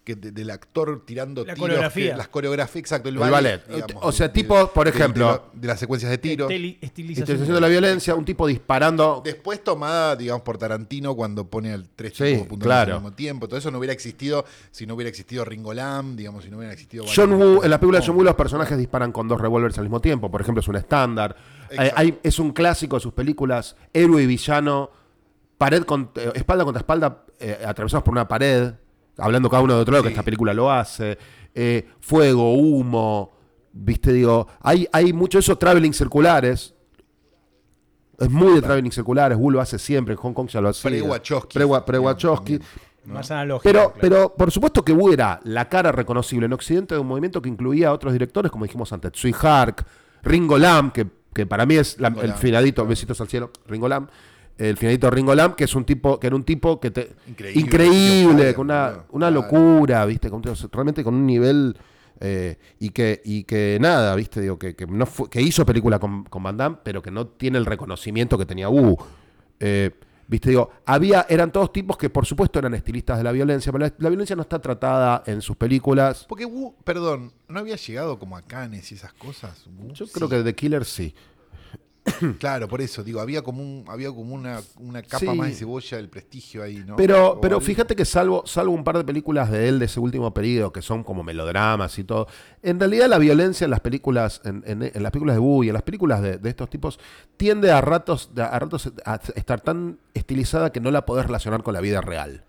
[0.09, 2.13] que de- del actor tirando La tiros, coreografía.
[2.13, 3.63] que- las coreografías, exacto, el, El ballet.
[4.01, 6.51] O sea, tipo, por ejemplo, de, de las secuencias de tiros.
[6.51, 6.79] Estilización.
[7.25, 9.21] Estilización de la violencia, un tipo disparando.
[9.25, 12.95] Después tomada, digamos, por Tarantino cuando pone al tres Sí, apuntando claro.
[12.95, 13.47] al mismo tiempo.
[13.49, 16.73] Todo eso no hubiera existido si no hubiera existido Ringo Lam, digamos, si no hubiera
[16.73, 17.05] existido...
[17.15, 19.85] John Woo, en la película de John Woo los personajes disparan con dos revólveres al
[19.85, 21.37] mismo tiempo, por ejemplo, es un estándar.
[21.71, 24.91] Eh, hay- es un clásico de sus películas, héroe y villano,
[25.59, 28.73] pared con, eh, espalda contra espalda, eh, atravesados por una pared,
[29.19, 31.19] hablando cada uno de otro lado, que esta película lo hace.
[31.55, 33.33] eh, fuego, humo,
[33.73, 36.75] viste, digo, hay, hay mucho de eso, traveling circulares.
[38.19, 40.91] Es muy de traveling circulares, Woo lo hace siempre, en Hong Kong ya lo hacía.
[40.91, 41.55] Pre-Wachowski.
[41.59, 42.59] Pre- Pre-Wachowski.
[43.05, 43.63] Más analógico.
[43.63, 43.99] Pero, claro.
[44.01, 47.49] pero por supuesto que Wu era la cara reconocible en Occidente de un movimiento que
[47.49, 49.87] incluía a otros directores, como dijimos antes, Tsui Hark,
[50.23, 52.89] Ringo Lam, que, que para mí es la- el finadito, claro.
[52.91, 54.09] besitos al cielo, Ringo Lam,
[54.59, 57.13] el finadito Ringo Lam, que es un tipo, que era un tipo que te
[57.55, 58.55] Increíble.
[58.55, 59.43] con una, una Claro.
[59.43, 61.77] locura, viste, con- realmente con un nivel
[62.21, 65.99] eh, y que y que nada, viste, digo que, que no fue- que hizo película
[66.01, 68.97] con, con Van Damme, pero que no tiene el reconocimiento que tenía Wu.
[69.61, 69.91] Eh,
[70.31, 73.87] Viste, digo, había, eran todos tipos que por supuesto eran estilistas de la violencia, pero
[73.87, 76.27] la, la violencia no está tratada en sus películas.
[76.29, 79.67] Porque Wu, perdón, ¿no había llegado como a Cannes y esas cosas?
[79.79, 79.95] Wu?
[79.95, 80.13] Yo Sí.
[80.13, 81.15] creo que The Killer sí.
[82.39, 85.27] Claro, por eso, digo, había como un, había como una, una capa Sí.
[85.27, 86.97] más de cebolla del prestigio ahí, ¿no?
[86.97, 87.67] Pero, O pero algo.
[87.67, 90.83] fíjate que salvo, salvo un par de películas de él de ese último periodo, que
[90.83, 92.27] son como melodramas y todo,
[92.63, 95.75] en realidad la violencia en las películas, en, en- en las películas de y en
[95.75, 96.99] las películas de, de estos tipos,
[97.37, 101.75] tiende a ratos, a ratos a estar tan estilizada que no la podés relacionar con
[101.75, 102.45] la vida real.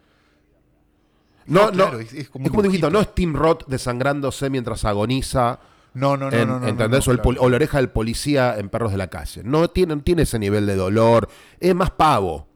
[1.46, 2.90] No, No, no, claro, es- es como es un como un dibujito.
[2.92, 5.60] no es Tim Roth desangrándose mientras agoniza.
[6.00, 7.06] No, no, no, en- no, no, ¿entendés?
[7.08, 9.42] no, o, el la oreja del policía en Perros de la Calle.
[9.44, 11.30] No tiene, tiene ese nivel de dolor.
[11.60, 12.48] Es más pavo.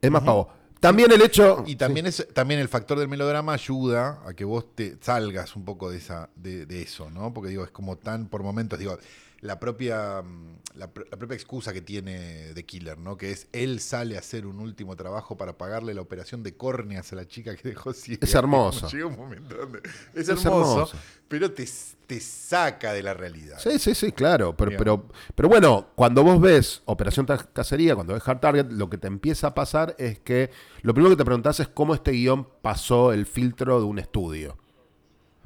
[0.00, 0.48] Es más pavo.
[0.80, 1.64] También el hecho.
[1.66, 5.64] Y también es también el factor del melodrama ayuda a que vos te salgas un
[5.64, 7.32] poco de esa de, de eso, ¿no?
[7.32, 8.98] Porque digo, es como tan por momentos, digo,
[9.44, 13.16] la propia mm, la, pr- la propia excusa que tiene The Killer, ¿no?
[13.16, 17.12] Que es él sale a hacer un último trabajo para pagarle la operación de córneas
[17.12, 18.20] a la chica que dejó ciega.
[18.22, 18.88] Es hermoso.
[18.92, 19.80] Llega un momento donde
[20.14, 20.96] es, Es hermoso, hermoso.
[21.28, 21.68] pero te,
[22.08, 23.58] te saca de la realidad.
[23.60, 24.56] Sí, sí, sí, claro.
[24.56, 24.78] Pero, Bien.
[24.78, 29.06] pero, pero bueno, cuando vos ves Operación Cacería, cuando ves Hard Target, lo que te
[29.06, 30.50] empieza a pasar es que
[30.82, 34.58] lo primero que te preguntás es cómo este guion pasó el filtro de un estudio.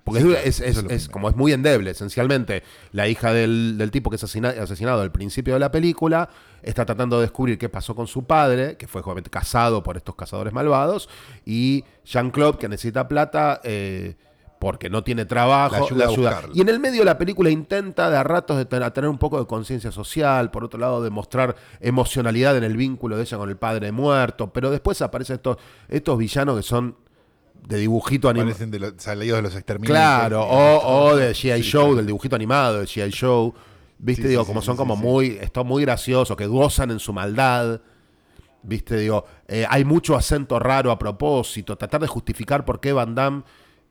[0.08, 2.62] Porque Sí, es- claro, como es muy endeble, esencialmente.
[2.92, 6.28] La hija del, del tipo que es asesina- asesinado al principio de la película
[6.62, 10.52] está tratando de descubrir qué pasó con su padre, que fue casado por estos cazadores
[10.52, 11.08] malvados,
[11.46, 14.16] y Jean-Claude, que necesita plata eh,
[14.60, 16.30] porque no tiene trabajo, La ayuda la a ayuda.
[16.30, 16.54] buscarlo.
[16.56, 19.46] Y en el medio la película intenta de a ratos de tener un poco de
[19.46, 23.56] conciencia social, por otro lado de mostrar emocionalidad en el vínculo de ella con el
[23.56, 26.96] padre muerto, pero después aparecen estos, estos villanos que son
[27.66, 28.50] de dibujito animado.
[28.50, 30.00] Parecen de los, salidos de los exterminadores.
[30.00, 31.62] Claro, o, o de G.I.
[31.62, 31.94] Sí, claro.
[31.94, 33.12] del dibujito animado de G.I.
[33.18, 33.52] Joe.
[33.98, 37.80] Viste, Sí, digo, como son como muy, esto muy graciosos, que gozan en su maldad.
[38.62, 43.14] Viste, digo, eh, hay mucho acento raro a propósito, tratar de justificar por qué Van
[43.14, 43.42] Damme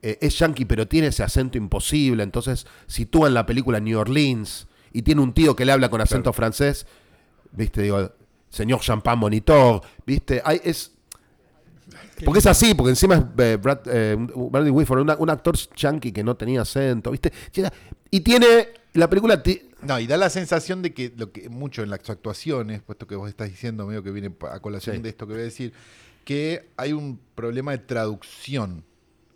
[0.02, 2.24] eh, es yankee, pero tiene ese acento imposible.
[2.24, 6.02] Entonces, sitúa en la película New Orleans y tiene un tío que le habla con
[6.02, 6.86] acento francés.
[7.52, 8.12] Viste, digo,
[8.50, 9.82] señor Champagne Monitor.
[10.06, 10.97] Viste, hay, es,
[12.26, 16.12] porque es así, porque encima es eh, Brad, eh, Bradley Whitford, una- un actor yankee
[16.12, 17.32] que no tenía acento, ¿viste?
[18.12, 19.42] Y tiene, la película,
[19.84, 23.16] No, y da la sensación de que lo que mucho en las actuaciones, puesto que
[23.16, 25.02] vos estás diciendo, medio que viene a colación Sí.
[25.02, 25.74] de esto que voy a decir,
[26.26, 28.84] que hay un problema de traducción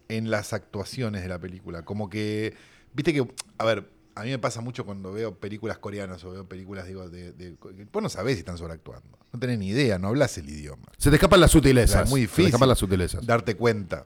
[0.10, 1.84] en las actuaciones de la película.
[1.86, 2.54] Como que,
[2.94, 3.26] viste que,
[3.58, 7.10] a ver, a mí me pasa mucho cuando veo películas coreanas o veo películas, digo,
[7.10, 7.56] de, de-
[7.92, 9.18] vos no sabés si están sobreactuando.
[9.32, 10.84] No tenés ni idea, no hablas el idioma.
[10.98, 12.04] se te escapan las sutilezas.
[12.06, 13.26] Es muy Se te difícil escapan las sutilezas.
[13.26, 14.06] darte cuenta.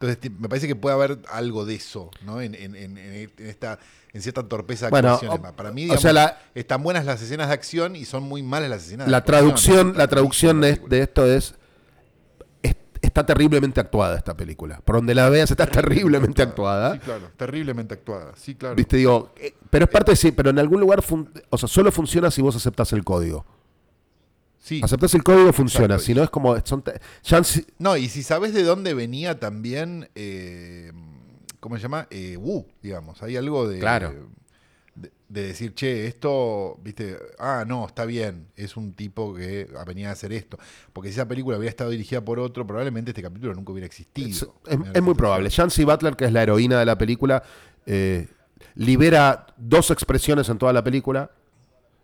[0.00, 2.40] Entonces, me parece que puede haber algo de eso, ¿no?
[2.40, 3.78] En, en- en- en esta,
[4.12, 7.22] en cierta torpeza de Bueno, o- Para mí, o digamos, sea, la- están buenas las
[7.22, 9.44] escenas de acción y son muy malas las escenas de La actuación.
[9.46, 11.54] traducción, Está la traducción de, de esto es, es-
[13.14, 14.80] está terriblemente actuada esta película.
[14.84, 16.94] Por donde la veas está terriblemente actuada.
[16.94, 18.32] Sí, claro, terriblemente actuada.
[18.36, 18.74] Sí, claro.
[18.74, 21.68] Viste, digo, eh, pero es parte de sí, pero en algún lugar, fun- o sea,
[21.68, 23.46] solo funciona si vos aceptás el código.
[24.58, 24.80] Sí.
[24.82, 25.94] Aceptás el código, funciona.
[25.94, 26.04] Exacto.
[26.06, 26.56] Si no es como,
[27.22, 30.90] son si- No, y si sabes de dónde venía también, eh,
[31.60, 32.08] ¿cómo se llama?
[32.10, 33.22] Eh, Wu, digamos.
[33.22, 34.12] Hay algo de, Claro.
[35.34, 40.10] De, de decir, che, esto, viste, ah, no, está bien, es un tipo que venía
[40.10, 40.58] a hacer esto.
[40.92, 44.28] Porque si esa película hubiera estado dirigida por otro, probablemente este capítulo nunca hubiera existido.
[44.28, 45.50] Es, es- es muy probable.
[45.50, 47.42] Jancy Butler, que es la heroína de la película,
[47.86, 48.28] eh,
[48.74, 51.30] libera dos expresiones en toda la película.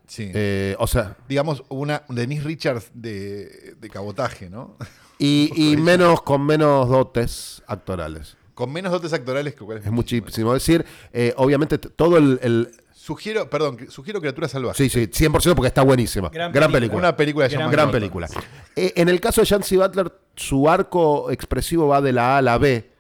[0.07, 0.31] Sí.
[0.35, 4.77] Eh, o sea, digamos, una Denise Richards de, de cabotaje, ¿no?
[5.19, 8.37] y, y menos con menos dotes actorales.
[8.55, 10.85] Con menos dotes actorales que cuál Es muchísimo decir.
[11.13, 12.71] Eh, obviamente, todo el, el-
[13.03, 14.77] Sugiero, perdón, sugiero Criaturas Salvajes.
[14.77, 16.29] Sí, sí, 100% porque está buenísima.
[16.29, 16.77] Gran, Gran película.
[16.77, 16.99] película.
[17.09, 18.29] Una película de Gran Gran película.
[18.77, 22.43] Eh, en el caso de Jancy Butler, su arco expresivo va de la A a
[22.43, 22.91] la B.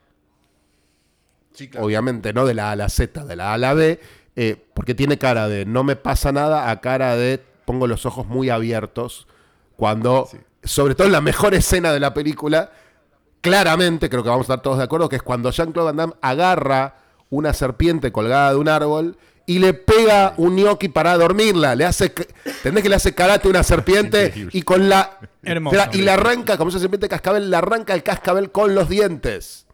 [1.52, 1.84] Sí, claro.
[1.86, 4.00] obviamente no de la A a la Z, de la A a la B,
[4.36, 8.26] eh, porque tiene cara de no me pasa nada a cara de pongo los ojos
[8.26, 9.26] muy abiertos,
[9.76, 10.38] cuando, Sí.
[10.64, 12.72] sobre todo en la mejor escena de la película,
[13.42, 16.14] claramente, creo que vamos a estar todos de acuerdo, que es cuando Jean-Claude Van Damme
[16.22, 16.96] agarra
[17.28, 19.18] una serpiente colgada de un árbol
[19.50, 21.74] y le pega un gnocchi para dormirla.
[21.74, 22.12] Le hace,
[22.44, 24.50] ¿entendés que le hace karate a una serpiente Increíble.
[24.54, 25.18] y con la...
[25.42, 25.76] Hermoso.
[25.92, 29.66] y le arranca, como esa serpiente cascabel, le arranca el cascabel con los dientes.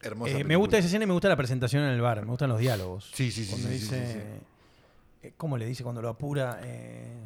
[0.00, 2.20] Hermosa Eh, me gusta esa escena y me gusta la presentación en el bar.
[2.22, 3.10] Me gustan los diálogos.
[3.14, 6.60] Sí, sí, sí, Cuando sí, sí, dice, sí, eh, ¿Cómo le dice cuando lo apura?
[6.62, 7.16] Eh,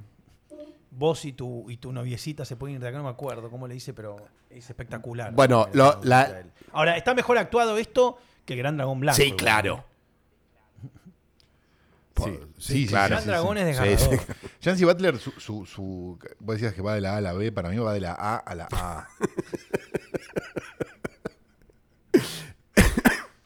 [0.91, 3.69] vos y tu, y tu noviecita se pueden ir de acá, no me acuerdo cómo
[3.69, 4.17] le dice, pero
[4.49, 5.33] es espectacular.
[5.35, 6.45] Bueno, Me- lo- la-.
[6.73, 9.21] Ahora, está mejor actuado esto que el Gran Dragón Blanco.
[9.21, 9.85] Sí, claro.
[12.17, 13.11] Sí, sí, claro.
[13.11, 14.19] Gran sí, Dragón es Sí, desgarrador.
[14.21, 14.33] sí.
[14.63, 17.51] Jancy Butler, su, su, su- Vos decías que va de la A a la B,
[17.53, 19.09] para mí va de la A a la A.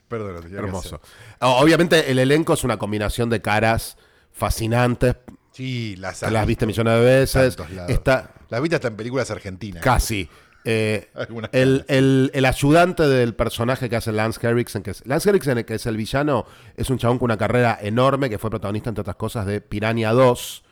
[0.08, 1.00] Perdón, que Hermoso.
[1.40, 3.96] O- Obviamente el elenco es una combinación de caras
[4.32, 5.16] fascinantes.
[5.52, 7.56] Sí, las Las viste visto millones de veces.
[7.88, 9.82] Está Las viste hasta en películas argentinas.
[9.82, 10.28] casi.
[10.68, 11.08] Eh,
[11.52, 15.74] el, el- el ayudante del personaje que hace Lance Henriksen, que es, Lance Henriksen, que
[15.76, 16.44] es el villano,
[16.76, 20.10] es un chabón con una carrera enorme que fue protagonista, entre otras cosas, de Piranha
[20.12, 20.64] 2.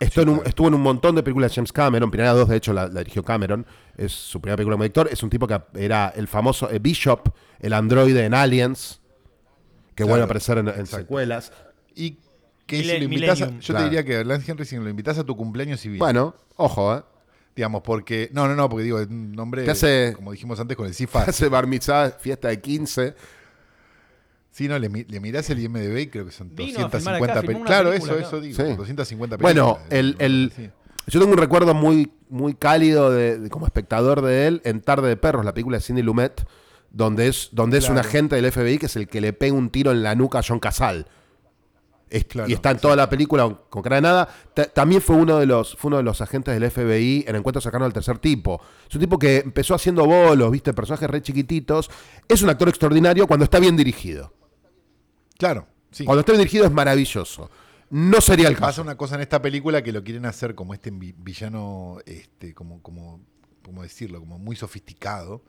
[0.00, 2.10] Estuvo, en un, estuvo en un montón de películas de James Cameron.
[2.10, 3.66] Piranha 2, de hecho, la, la dirigió Cameron.
[3.96, 5.08] Es su primera película como director.
[5.12, 7.28] Es un tipo que era el famoso eh, Bishop,
[7.60, 9.00] el androide en Aliens,
[9.94, 11.52] que Claro, vuelve a aparecer en, secuelas.
[11.94, 12.18] Y
[12.66, 13.50] que si lo invitas a-.
[13.50, 13.78] Yo Claro.
[13.80, 15.98] te diría que Lance Henry, si lo invitas a tu cumpleaños civil.
[15.98, 17.02] Bueno, ojo, ¿eh?
[17.56, 18.30] Digamos, porque.
[18.32, 19.64] No, no, no, porque digo, es un nombre.
[19.64, 21.28] Te hace- Como dijimos antes con el CIFAS.
[21.28, 23.14] Hace bar mitzvah, fiesta de 15.
[24.50, 27.32] Sí, no, le, le mirás el IMDB y creo que son Vino a filmar 250
[27.32, 27.66] acá, películas.
[27.66, 28.56] Claro, película eso, eso digo.
[28.56, 28.76] Sí.
[28.76, 29.54] 250 películas.
[29.78, 30.70] Bueno, el, el- Sí.
[31.08, 35.08] yo tengo un recuerdo muy, muy cálido de, de- como espectador de él en Tarde
[35.08, 36.46] de Perros, la película de Cindy Lumet,
[36.90, 39.70] donde es, donde es un agente del FBI que es el que le pega un
[39.70, 41.08] tiro en la nuca a John Casal.
[42.10, 44.28] Es- Claro, y está en toda la película con cara de nada.
[44.54, 47.60] Ta- también fue uno, de los, fue uno de los agentes del FBI en Encuentro
[47.60, 48.60] cercano al tercer tipo.
[48.88, 51.90] Es un tipo que empezó haciendo bolos, viste, personajes re chiquititos.
[52.28, 54.32] Es un actor extraordinario cuando está bien dirigido.
[55.38, 56.04] Claro, sí.
[56.04, 57.50] Cuando está bien dirigido es maravilloso.
[57.90, 58.82] No sería el Pasa caso.
[58.82, 62.80] una cosa en esta película que lo quieren hacer como este vi- villano, este, como,
[62.82, 63.20] como,
[63.62, 64.20] ¿cómo decirlo?
[64.20, 65.42] Como muy sofisticado.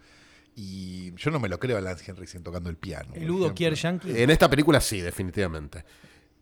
[0.56, 3.10] Y yo no me lo creo a Lance Henriksen tocando el piano.
[3.14, 3.56] El Udo ejemplo.
[3.56, 4.22] Kier Yankee.
[4.22, 5.84] En esta película sí, definitivamente.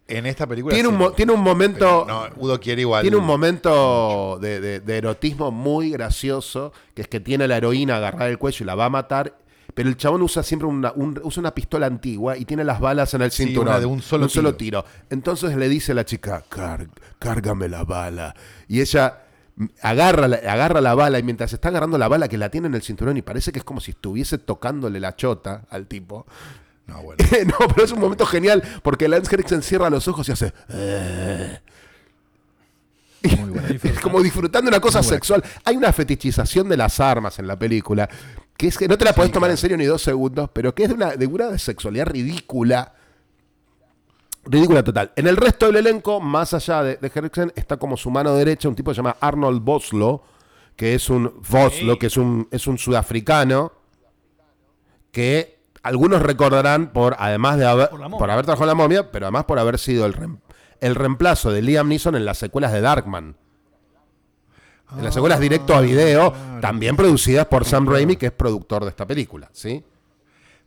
[0.08, 0.74] En esta película.
[0.74, 0.95] Tiene sí.
[0.95, 2.06] un, tiene un momento.
[2.08, 3.01] No, Udo quiere igual.
[3.04, 7.58] Tiene un momento de, de- de erotismo muy gracioso, que es que tiene a la
[7.58, 9.38] heroína agarrada del cuello y la va a matar,
[9.74, 13.14] pero el chabón usa siempre una, un- usa una pistola antigua y tiene las balas
[13.14, 13.70] en el Sí, cinturón.
[13.70, 14.84] una de un solo tiro.
[15.10, 16.88] Entonces le dice a la chica, "Car-
[17.18, 18.36] cárgame la bala.
[18.68, 19.20] Y ella
[19.82, 22.74] agarra la, agarra la bala y mientras está agarrando la bala que la tiene en
[22.76, 26.26] el cinturón y parece que es como si estuviese tocándole la chota al tipo.
[26.88, 27.17] No, bueno.
[27.47, 30.53] no, pero es un momento genial porque Lance Henriksen cierra los ojos y hace...
[30.69, 31.59] "Eh".
[33.39, 33.67] Muy bueno.
[33.84, 35.41] Es como disfrutando una cosa sexual.
[35.63, 38.09] Hay una fetichización de las armas en la película,
[38.57, 40.84] que es que no te la podés tomar en serio ni dos segundos, pero que
[40.84, 42.93] es de una, de una sexualidad ridícula.
[44.45, 45.13] Ridícula total.
[45.15, 48.67] En el resto del elenco, más allá de, de Henriksen, está como su mano derecha
[48.67, 50.21] un tipo que se llama Arnold Boslo,
[50.75, 53.71] que es un Boslo, que es un, es un sudafricano,
[55.13, 58.19] que algunos recordarán por, además de haber, Por la momia.
[58.19, 60.39] por haber trabajado en la momia, pero además por haber sido el, rem-
[60.81, 63.36] el reemplazo de Liam Neeson en las secuelas de Darkman.
[64.97, 68.89] En las secuelas directo a video, también producidas por Sam Raimi, que es productor de
[68.89, 69.84] esta película, ¿sí?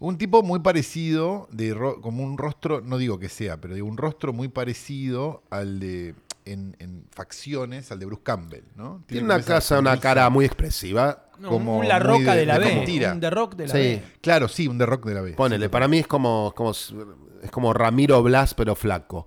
[0.01, 3.97] Un tipo muy parecido, de como un rostro, no digo que sea, pero digo un
[3.97, 6.15] rostro muy parecido al de,
[6.47, 9.03] en, en facciones, al de Bruce Campbell, ¿no?
[9.07, 11.25] Tiene una casa, una cara muy expresiva.
[11.39, 12.65] No, como un La muy Roca de- de, la B.
[12.65, 13.13] mentira.
[13.13, 13.79] Un The Rock de la Sí.
[13.79, 14.03] B.
[14.23, 15.33] Claro, sí, un The Rock de la B.
[15.35, 19.27] Ponele, Sí, para mí es como, como es como Ramiro Blas, pero flaco.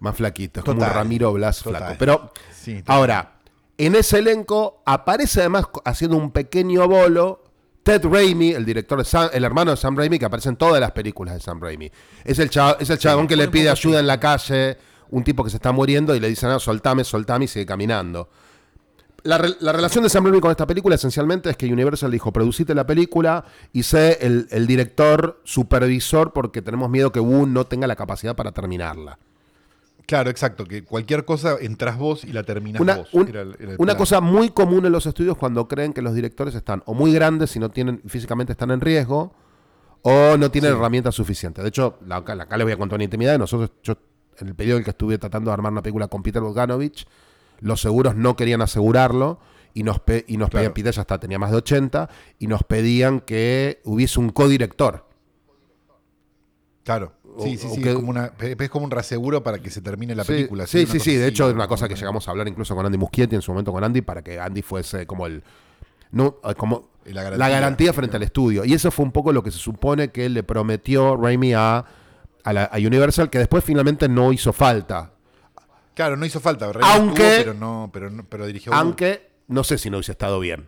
[0.00, 0.60] Más flaquito.
[0.60, 1.78] Es como un Ramiro Blas total.
[1.82, 1.96] flaco.
[1.98, 3.38] Pero Sí, ahora,
[3.78, 7.42] en ese elenco aparece además haciendo un pequeño bolo.
[7.82, 10.80] Ted Raimi, el director de Sam- el hermano de Sam Raimi, que aparece en todas
[10.80, 11.90] las películas de Sam Raimi.
[12.24, 14.76] Es el, chavo- es el chabón que le pide ayuda en la calle,
[15.10, 18.28] un tipo que se está muriendo y le dice, no, soltame, soltame y sigue caminando.
[19.22, 22.32] La, re- la relación de Sam Raimi con esta película esencialmente es que Universal dijo,
[22.32, 27.64] producite la película y sé el, el director supervisor porque tenemos miedo que Wu no
[27.66, 29.18] tenga la capacidad para terminarla.
[30.06, 33.08] Claro, exacto, que cualquier cosa entras vos y la terminás Una, vos.
[33.12, 36.02] un- Era el- era el una cosa muy común en los estudios cuando creen que
[36.02, 39.32] los directores están o muy grandes si no tienen físicamente están en riesgo
[40.02, 41.64] o no tienen herramientas suficientes.
[41.64, 43.36] De hecho, la- acá, acá les voy a contar una intimidad.
[43.36, 43.96] Nosotros, yo,
[44.38, 47.06] en el periodo en el que estuve tratando de armar una película con Peter Bogdanovich,
[47.60, 49.38] los seguros no querían asegurarlo
[49.74, 50.62] y nos, pe- y nos Claro.
[50.62, 52.08] pedían, Peter ya está, tenía más de 80,
[52.38, 55.06] y nos pedían que hubiese un codirector.
[56.84, 57.12] Claro.
[57.40, 57.82] Sí, O- sí, o sí.
[57.82, 60.66] que- Es como, una, es como un reaseguro para que se termine la Sí, película.
[60.66, 61.16] Sí, sí, sí.
[61.16, 63.42] De así, hecho, es una cosa que llegamos a hablar incluso con Andy Muschietti en
[63.42, 65.42] su momento con Andy para que Andy fuese como el.
[66.12, 67.48] No, eh, como La la garantía.
[67.48, 68.64] garantía, frente al estudio.
[68.64, 71.84] Y eso fue un poco lo que se supone que le prometió Raimi a,
[72.46, 75.12] a, la- a Universal, que después finalmente no hizo falta.
[75.94, 76.70] Claro, no hizo falta.
[76.82, 78.72] Aunque- estuvo, pero no, pero no- pero dirigió.
[78.74, 80.66] Aunque no sé si no hubiese estado bien.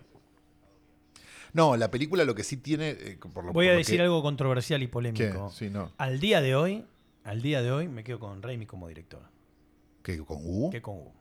[1.52, 2.90] No, la película lo que sí tiene.
[2.90, 4.92] eh, por lo- Voy a lo decir que- algo controversial y ¿Qué?
[4.92, 5.50] polémico.
[5.50, 5.92] Sí, no.
[5.96, 6.84] Al día de hoy,
[7.24, 9.22] al día de hoy me quedo con Raimi como director.
[10.02, 10.70] ¿Qué, ¿Con U?
[10.70, 11.14] Que con Hugo.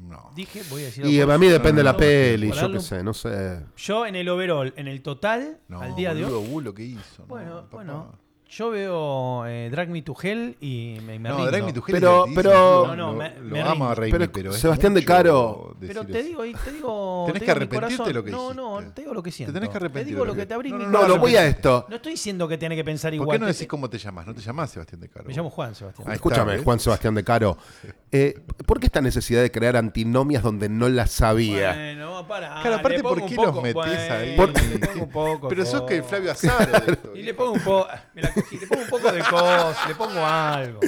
[0.00, 0.30] No.
[0.34, 3.02] Dije, voy a decir Y algo a mí depende de la peli, yo qué sé,
[3.02, 3.60] no sé.
[3.76, 6.48] Yo en el overall, en el total, No, al día de hoy.
[6.52, 7.22] U lo que hizo.
[7.22, 7.68] no, Bueno, papá.
[7.76, 8.18] bueno.
[8.52, 11.50] Yo veo eh, Drag Me to Hell y me, me No, rindo.
[11.52, 13.94] Drag Me to Hell Pero- es pero- No, no, lo- me- lo me amo a.
[13.94, 17.24] Raimi, Pero pero es Sebastián de Caro- Pero te digo, te digo.
[17.26, 18.12] Tenés te que digo arrepentirte corazón.
[18.14, 19.52] lo que No, no, te digo lo que siento.
[19.52, 21.36] tenés que arrepentir Te digo lo que que- te abrí No, mi no, No, voy
[21.36, 21.86] a esto.
[21.88, 23.36] No estoy diciendo que tiene que pensar ¿Por igual.
[23.36, 24.26] qué no Te- decís cómo te llamas?
[24.26, 25.26] ¿No te llamás Sebastián de Caro?
[25.28, 26.02] Me llamo Juan, Sebastián.
[26.06, 26.58] Está, Escúchame.
[26.58, 27.56] Juan Sebastián de Caro.
[28.12, 31.72] Eh, ¿Por qué esta necesidad de crear antinomias donde no las sabía?
[31.74, 32.58] Bueno, pará.
[32.60, 34.36] Claro, aparte, le ¿por qué poco, los metés bueno, ahí?
[34.36, 35.48] Por- le pongo un poco.
[35.48, 36.02] Pero sos que.
[36.02, 36.80] Flavio Azaro.
[36.86, 37.86] de esto, Y le pongo un poco.
[38.14, 40.80] Me la cogí, le pongo un poco de cos, le pongo algo.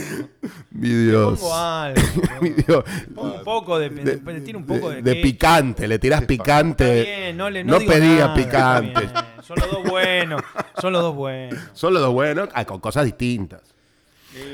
[0.73, 1.39] Mi Le Dios.
[1.39, 2.03] pongo algo.
[2.41, 2.85] Mi Dios.
[2.87, 3.91] Le pongo un poco de.
[3.91, 5.03] De, le tiro un poco de.
[5.03, 7.03] de picante, le tirás Está picante.
[7.03, 9.05] bien, no, le, No digo pedía nada, picante.
[9.05, 9.33] está bien.
[9.43, 10.43] Son los dos buenos.
[10.81, 11.59] Son los dos buenos.
[11.73, 13.61] Son los dos buenos, ah, con cosas distintas.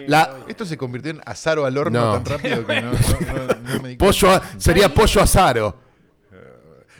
[0.06, 2.12] La, Esto se convirtió en Azaro al horno No.
[2.14, 5.72] tan rápido que no, no- no- no me di pollo, a- sería pollo azaro.
[5.72, 5.88] cuenta.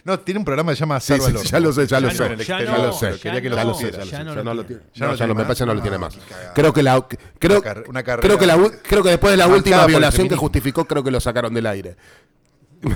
[0.04, 1.50] No, tiene un programa que se llama Sí, Azaro sí, al horno.
[1.50, 2.28] ya lo sé, ya lo Ya sé.
[2.28, 3.12] no, ya ya no, lo sé.
[3.12, 4.04] ya Quería que no, lo ya lo sé, supiera.
[4.04, 4.82] ya ya lo no sé, lo ya no lo tiene.
[4.82, 4.92] tiene.
[4.94, 5.46] Ya No, no ya tiene no, me más.
[5.48, 6.18] parece que no lo tiene más.
[6.54, 7.06] Creo que la
[7.38, 9.56] creo, Una car- una carrera- creo que la u- creo que después de la marcada
[9.58, 10.40] última por el violación que feminismo.
[10.40, 11.96] justificó, creo que lo sacaron del aire.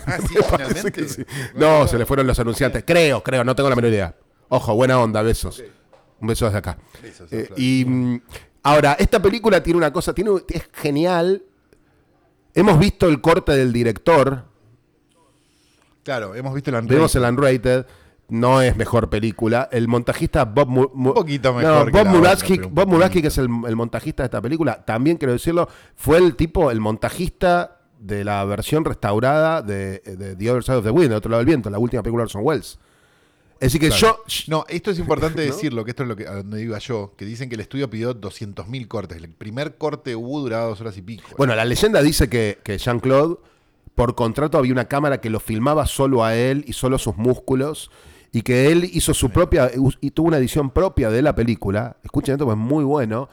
[0.07, 0.93] Ah, sí, Parece finalmente.
[0.93, 1.25] que sí.
[1.55, 2.85] No, se le fueron los anunciantes.
[2.87, 4.15] Creo, creo, no tengo la menor idea.
[4.49, 5.63] Ojo, buena onda, besos.
[6.21, 6.79] Un beso desde acá.
[7.03, 8.21] Besos Eh, y mm,
[8.63, 11.43] ahora, esta película tiene una cosa, tiene, es genial.
[12.55, 14.45] Hemos visto el corte del director,
[16.05, 17.87] Claro, hemos visto el vimos el Unrated,
[18.29, 19.69] no es mejor película.
[19.71, 22.07] El montajista Bob Mu- Un poquito mejor Bob
[23.23, 26.81] que es el, el montajista de esta película, también quiero decirlo, fue el tipo, el
[26.81, 31.31] montajista de la versión restaurada de, de The Other Side of the Wind, de Otro
[31.31, 32.79] lado del viento, la última película de Orson Welles.
[33.63, 34.25] Es decir que Claro.
[34.27, 37.15] yo, No, esto es importante decirlo, que esto es lo que a donde iba yo,
[37.17, 39.19] que dicen que el estudio pidió 200.000 cortes.
[39.19, 41.29] El primer corte hubo duraba dos horas y pico.
[41.39, 43.37] Bueno, la leyenda dice que, que Jean-Claude,
[43.95, 47.91] por contrato, había una cámara que lo filmaba solo a él y solo sus músculos.
[48.33, 49.71] Y que él hizo su propia.
[50.01, 51.99] y tuvo una edición propia de la película.
[52.03, 53.29] Escuchen esto, pues es muy bueno.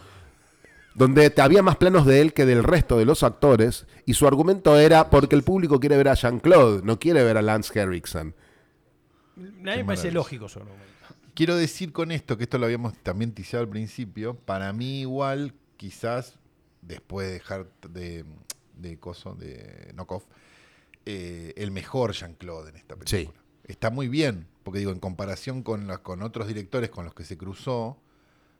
[0.93, 3.85] Donde había más planos de él que del resto de los actores.
[4.05, 7.41] Y su argumento era porque el público quiere ver a Jean-Claude, no quiere ver a
[7.41, 8.35] Lance Henriksen.
[9.39, 10.85] A mí me parece lógico su argumento.
[11.33, 15.53] Quiero decir con esto, que esto lo habíamos también tiseado al principio, para mí igual,
[15.77, 16.37] quizás,
[16.81, 18.25] después de dejar de,
[18.77, 20.23] de coso, de knockoff,
[21.05, 23.09] eh, el mejor Jean-Claude en esta película.
[23.65, 27.23] Está muy bien, porque digo, en comparación con, las- con otros directores con los que
[27.23, 27.97] se cruzó,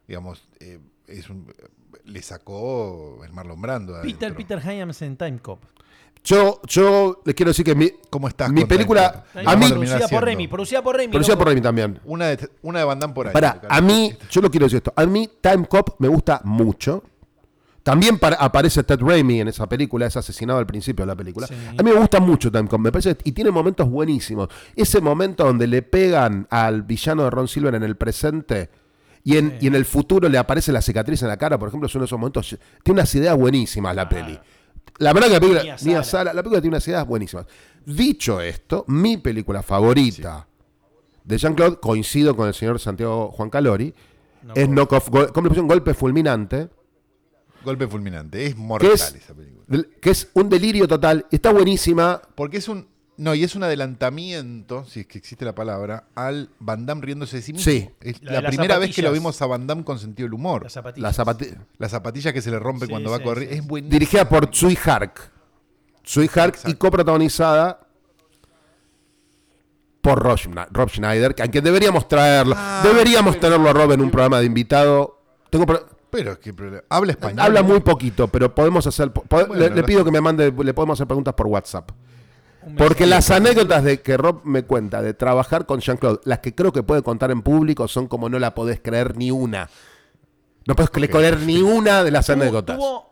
[0.08, 1.54] digamos, eh, es un-
[2.06, 3.94] le sacó el Marlon Brando.
[4.02, 4.36] Peter, adentro.
[4.38, 5.64] Peter Hyams en Time Cop.
[6.24, 8.52] Yo, yo les quiero decir que mi, ¿Cómo estás?
[8.52, 11.12] mi película- a mí- Producida por Remy, producida por Remy.
[11.12, 11.40] producida loco.
[11.40, 12.00] por Remy también.
[12.06, 13.34] Una de, una de Van Damme por año.
[13.34, 14.94] Para, a mí, yo lo quiero decir esto.
[14.96, 17.04] A mí, Time Cop me gusta mucho.
[17.82, 21.48] También para- aparece Ted Raimi en esa película, es asesinado al principio de la película.
[21.48, 21.56] Sí.
[21.78, 24.50] A mí me gusta mucho Time Cop, me parece, y tiene momentos buenísimos.
[24.76, 28.70] Ese momento donde le pegan al villano de Ron Silver en el presente
[29.24, 31.88] y en, y en el futuro le aparece la cicatriz en la cara, por ejemplo,
[31.88, 32.50] es uno de esos momentos.
[32.84, 34.38] Tiene unas ideas buenísimas la peli.
[34.98, 36.04] La verdad que la película, Mia Mia Sara.
[36.04, 37.46] Sara, la película tiene unas ideas buenísimas.
[37.86, 40.48] Dicho esto, mi película favorita
[41.24, 43.94] de Jean-Claude, coincido con el señor Santiago Juan Calori,
[44.56, 45.68] es ¿cómo le pusieron?
[45.68, 46.70] Golpe fulminante,
[47.64, 48.46] Golpe fulminante.
[48.46, 49.86] Es que mortal es, esa película.
[50.02, 51.26] que es un delirio total.
[51.32, 52.22] Está buenísima.
[52.36, 52.88] Porque es un.
[53.20, 57.36] No, y es un adelantamiento, si es que existe la palabra, al Van Damme riéndose
[57.36, 57.70] de sí mismo.
[57.70, 57.90] Sí.
[58.00, 60.64] Es La la, primera vez que lo vimos a Van Damme con sentido del humor.
[60.64, 61.18] Las zapatillas.
[61.18, 63.50] La zapati- Las zapatillas que se le rompe Sí, cuando va a correr.
[63.50, 63.56] sí.
[63.56, 63.92] Es buenísimo.
[63.92, 65.32] dirigida por Tsui Hark.
[66.04, 66.80] Tsui Hark y Exacto.
[66.80, 67.82] coprotagonizada
[70.02, 70.38] por Rob,
[70.90, 72.56] Schneider, que- a quien deberíamos traerlo.
[72.58, 75.20] Ah, deberíamos tenerlo a Rob en un programa de invitado.
[75.50, 75.66] Tengo
[76.10, 77.40] Pero es que problema- habla español.
[77.42, 79.12] habla muy poquito, pero podemos hacer.
[79.12, 81.48] po- po- Bueno, le, le la- pido que me mande, le podemos hacer preguntas por
[81.48, 81.92] WhatsApp.
[82.70, 86.54] Un Porque las anécdotas de que Rob me cuenta de trabajar con Jean-Claude, las que
[86.56, 89.70] creo que puede contar en público son como no la podés creer ni una.
[90.68, 92.78] No puedes creer ni una de las anécdotas.
[92.78, 93.10] tuvo-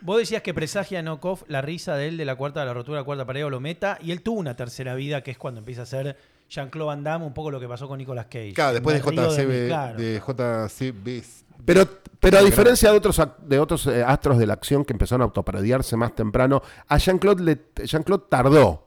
[0.00, 2.98] vos decías que presagia Knockoff la risa de él de la cuarta de la rotura
[2.98, 5.38] de la cuarta pared o lo meta, y él tuvo una tercera vida que es
[5.38, 6.16] cuando empieza a ser
[6.48, 8.52] Jean-Claude Van Damme, un poco lo que pasó con Nicolas Cage.
[8.54, 9.66] Claro, después de JCB.
[9.66, 9.98] claro.
[9.98, 11.22] De JCB.
[11.64, 11.84] Pero,
[12.20, 15.22] pero a diferencia de otros, ac- de otros eh, astros de la acción que empezaron
[15.22, 18.86] a autoparodiarse más temprano, a Jean-Claude le- Jean-Claude tardó.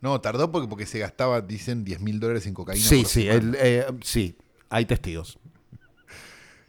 [0.00, 2.84] No, tardó porque, porque se gastaba, dicen, 10 mil dólares en cocaína.
[2.84, 4.36] Sí, sí, él, eh, sí,
[4.70, 5.38] hay testigos.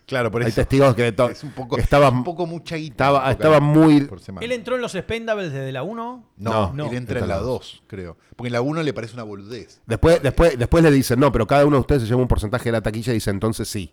[0.06, 0.56] Claro, por Hay eso.
[0.56, 4.10] testigos que Es un poco, estaba, un poco mucha guita estaba- estaba muy-.
[4.42, 6.26] Él entró en los Spendables desde la 1.
[6.36, 6.88] No, No.
[6.90, 8.18] él entra en la 2, creo.
[8.36, 9.80] Porque en la 1 le parece una boludez.
[9.86, 12.66] Después, después, después le dicen, no, pero cada uno de ustedes se lleva un porcentaje
[12.66, 13.90] de la taquilla y dice entonces sí.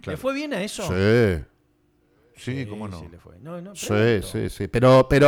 [0.00, 0.16] Claro.
[0.16, 0.82] ¿Le fue bien a eso?
[0.84, 1.44] Sí,
[2.36, 3.00] Sí, cómo no.
[3.00, 3.36] Sí, le fue.
[3.40, 3.88] No, no, sí,
[4.22, 4.68] sí, sí.
[4.68, 5.26] Pero, Es pero.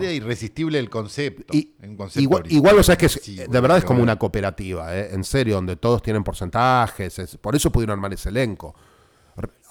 [0.00, 1.52] que era irresistible el concepto.
[1.56, 4.00] Y- un concepto Igual, igual, o sea, es que es- Sí, de verdad es como
[4.00, 5.08] una cooperativa, ¿eh?
[5.12, 7.18] en serio, donde todos tienen porcentajes.
[7.18, 8.76] es- por eso pudieron armar ese elenco.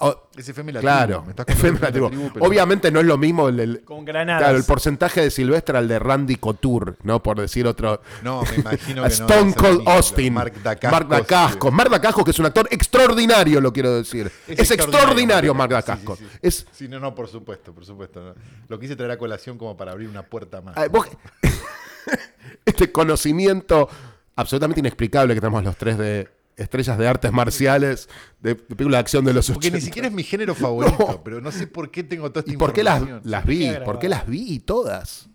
[0.00, 2.10] O- Es FM la claro, me estás FM pero-
[2.40, 4.42] Obviamente no es lo mismo el, el- Con granadas.
[4.42, 7.22] claro, el porcentaje de Silvestre al de Randy Couture, ¿no?
[7.22, 8.02] Por decir otro.
[8.24, 9.06] No, me imagino que no.
[9.06, 10.34] Stone Cold Austin.
[10.34, 10.90] Mark Dacascos.
[10.90, 11.72] Mark Dacascos.
[11.72, 14.32] Mark Dacascos, que es un actor extraordinario, lo quiero decir.
[14.48, 16.18] Es, extraordinario, Mark Dacascos.
[16.18, 16.38] Sí, sí, sí.
[16.42, 18.20] Es, Sí, no, no, por supuesto, por supuesto.
[18.20, 18.34] no.
[18.68, 20.76] Lo quise traer a colación como para abrir una puerta más.
[20.76, 21.06] ah, vos-
[22.64, 23.88] este conocimiento
[24.36, 28.08] absolutamente inexplicable que tenemos los tres de estrellas de artes marciales,
[28.40, 29.84] de, de películas de acción de los Porque ni 80.
[29.86, 31.22] siquiera es mi género favorito, No.
[31.24, 33.60] pero no sé por qué tengo toda esta ¿Y por qué las, las vi?
[33.70, 35.28] Qué ¿Por qué las vi todas?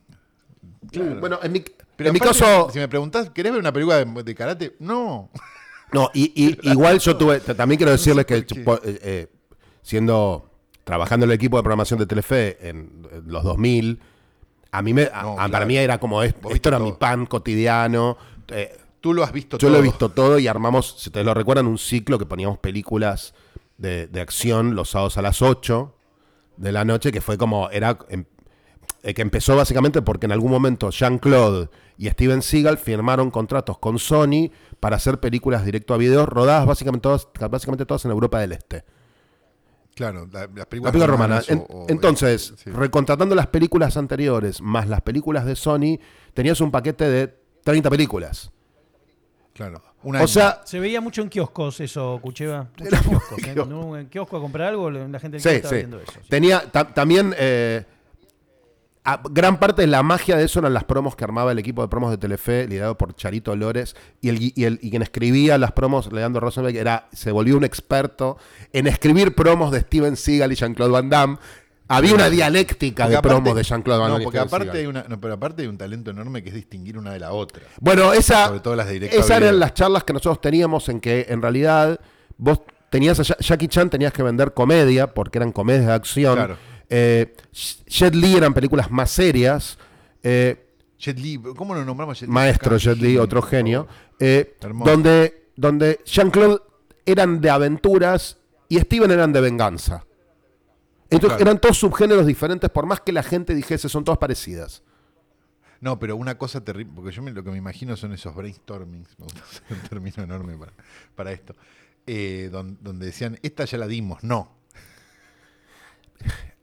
[0.91, 1.19] Claro.
[1.19, 1.63] Bueno, en mi,
[1.95, 2.69] Pero en mi caso...
[2.71, 4.75] si me preguntás, ¿querés ver una película de, de karate?
[4.79, 5.29] No.
[5.93, 8.45] No, y, y- igual yo tuve, también quiero decirles que eh,
[8.83, 9.27] eh,
[9.81, 10.51] siendo,
[10.83, 13.97] trabajando en el equipo de programación de Telefe en, en los 2000,
[14.73, 16.87] a mí me, a- No, a- para mí era como, esto viste era todo.
[16.87, 18.17] mi pan cotidiano.
[18.49, 18.77] eh,
[19.07, 19.71] Tú lo has visto yo todo.
[19.71, 23.33] lo he visto todo y armamos, si ustedes lo recuerdan, un ciclo que poníamos películas
[23.77, 25.95] de, de acción los sábados a las 8
[26.57, 28.25] de la noche, que fue como, era, em-
[29.03, 33.97] eh, que empezó básicamente porque en algún momento Jean-Claude y Steven Seagal firmaron contratos con
[33.97, 34.51] Sony
[34.81, 38.83] para hacer películas directo a video, rodadas básicamente todas, básicamente todas en Europa del Este.
[39.95, 41.41] Claro, la- las La películas película romana.
[41.41, 42.69] romanas En- entonces, sí.
[42.71, 45.97] recontratando las películas anteriores más las películas de Sony,
[46.33, 48.51] tenías un paquete de 30 películas.
[49.57, 49.81] Claro.
[50.03, 50.27] Un O año.
[50.27, 52.67] sea, Se veía mucho en kioscos eso, Cucheva.
[52.77, 53.37] Mucho Era en muy kioscos.
[53.39, 53.41] ¿eh?
[53.41, 53.55] kiosco.
[53.61, 55.75] Cuando uno en kiosco a comprar algo, la gente del Sí, estaba sí.
[55.75, 56.11] viendo eso.
[56.13, 56.29] sí.
[56.29, 57.33] Tenía ta- también.
[57.37, 57.83] eh,
[59.03, 61.81] a- gran parte de la magia de eso eran las promos que armaba el equipo
[61.81, 63.95] de promos de Telefe, liderado por Charito Lores.
[64.21, 67.63] Y, el, y, el- y quien escribía las promos, Leandro Rosenberg, era, se volvió un
[67.63, 68.37] experto
[68.73, 71.37] en escribir promos de Steven Seagal y Jean-Claude Van Damme.
[71.89, 75.03] Había una dialéctica Porque de aparte- promos de Jean-Claude Van No, porque aparte hay una,
[75.07, 77.63] no, pero aparte hay un talento enorme que es distinguir una de la otra.
[77.79, 81.41] Bueno, esa, Sobre todo las esas eran las charlas que nosotros teníamos en que en
[81.41, 81.99] realidad
[82.37, 86.35] vos tenías a Ja- Jackie Chan, tenías que vender comedia, porque eran comedias de acción.
[86.35, 86.57] Claro.
[86.89, 87.33] Eh,
[87.87, 89.77] Jet Li eran películas más serias.
[90.23, 90.65] Eh,
[90.99, 92.33] Jet Li, ¿cómo lo nombramos Jet Li?
[92.33, 93.87] Maestro Acá, Jet Li, otro genio.
[94.19, 96.59] eh, donde, donde Jean-Claude
[97.05, 100.03] eran de aventuras y Steven eran de venganza.
[101.09, 101.51] Entonces Claro.
[101.51, 104.83] eran todos subgéneros diferentes, por más que la gente dijese son todas parecidas.
[105.79, 109.09] No, pero una cosa terrible, porque yo me- lo que me imagino son esos brainstormings,
[109.19, 110.73] me gusta usar un término enorme para,
[111.15, 111.55] para esto,
[112.07, 114.51] eh, don- donde decían, esta ya la dimos, no.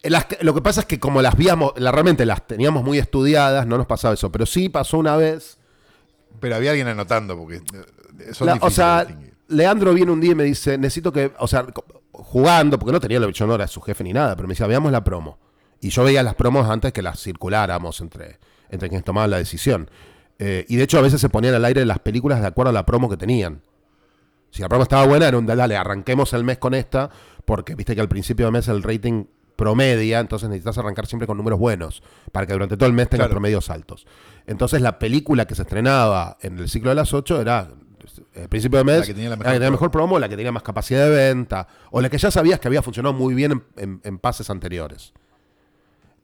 [0.02, 2.98] Las que- lo que pasa es que como las víamos, la, realmente las teníamos muy
[2.98, 4.30] estudiadas, no nos pasaba eso.
[4.30, 5.56] Pero sí pasó una vez.
[6.40, 7.56] Pero había alguien anotando, porque
[8.18, 9.06] eh, son la- o sea.
[9.46, 11.66] Leandro viene un día y me dice, necesito que, o sea,
[12.14, 14.66] jugando, porque no tenía la yo no era su jefe ni nada, pero me decía,
[14.66, 15.38] veamos la promo.
[15.80, 18.38] Y yo veía las promos antes que las circuláramos entre,
[18.70, 19.90] entre quienes tomaban la decisión.
[20.38, 22.72] Eh, y de hecho a veces se ponían al aire las películas de acuerdo a
[22.72, 23.62] la promo que tenían.
[24.50, 27.10] Si la promo estaba buena, era un dale, arranquemos el mes con esta,
[27.44, 29.24] porque viste que al principio de mes el rating
[29.56, 32.02] promedia, entonces necesitas arrancar siempre con números buenos,
[32.32, 33.34] para que durante todo el mes tengas Claro.
[33.34, 34.06] promedios altos.
[34.46, 37.68] Entonces la película que se estrenaba en el ciclo de las 8 era,
[38.36, 39.72] al principio de mes, La que tenía la mejor que tenía promo.
[39.76, 42.68] mejor promo, la que tenía más capacidad de venta, o la que ya sabías que
[42.68, 45.12] había funcionado muy bien en, en- en pases anteriores.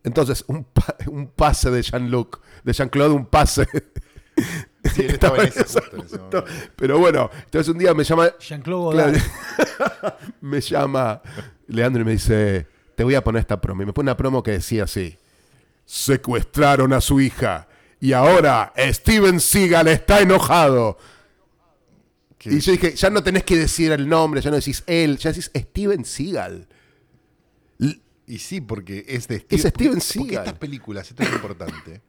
[0.04, 3.66] Entonces, un, pa- un pase de Jean-Luc, de Jean-Claude, un pase.
[4.94, 6.42] Sí, él estaba en ese ese justo en ese momento.
[6.42, 6.70] momento.
[6.76, 9.20] Pero bueno, entonces un día me llama, Jean-Claude
[10.40, 11.20] me llama
[11.68, 13.82] Leandro y me dice, te voy a poner esta promo.
[13.82, 15.18] Y me pone una promo que decía así,
[15.84, 17.66] secuestraron a su hija
[18.00, 20.96] y ahora Steven Seagal está enojado.
[22.40, 25.18] Que- Y yo dije, ya no tenés que decir el nombre, ya no decís él,
[25.18, 26.66] ya decís Steven Seagal.
[27.78, 30.46] L- Y sí, porque es de Es Steven porque- Porque Seagal.
[30.46, 32.00] estas películas, esto es importante,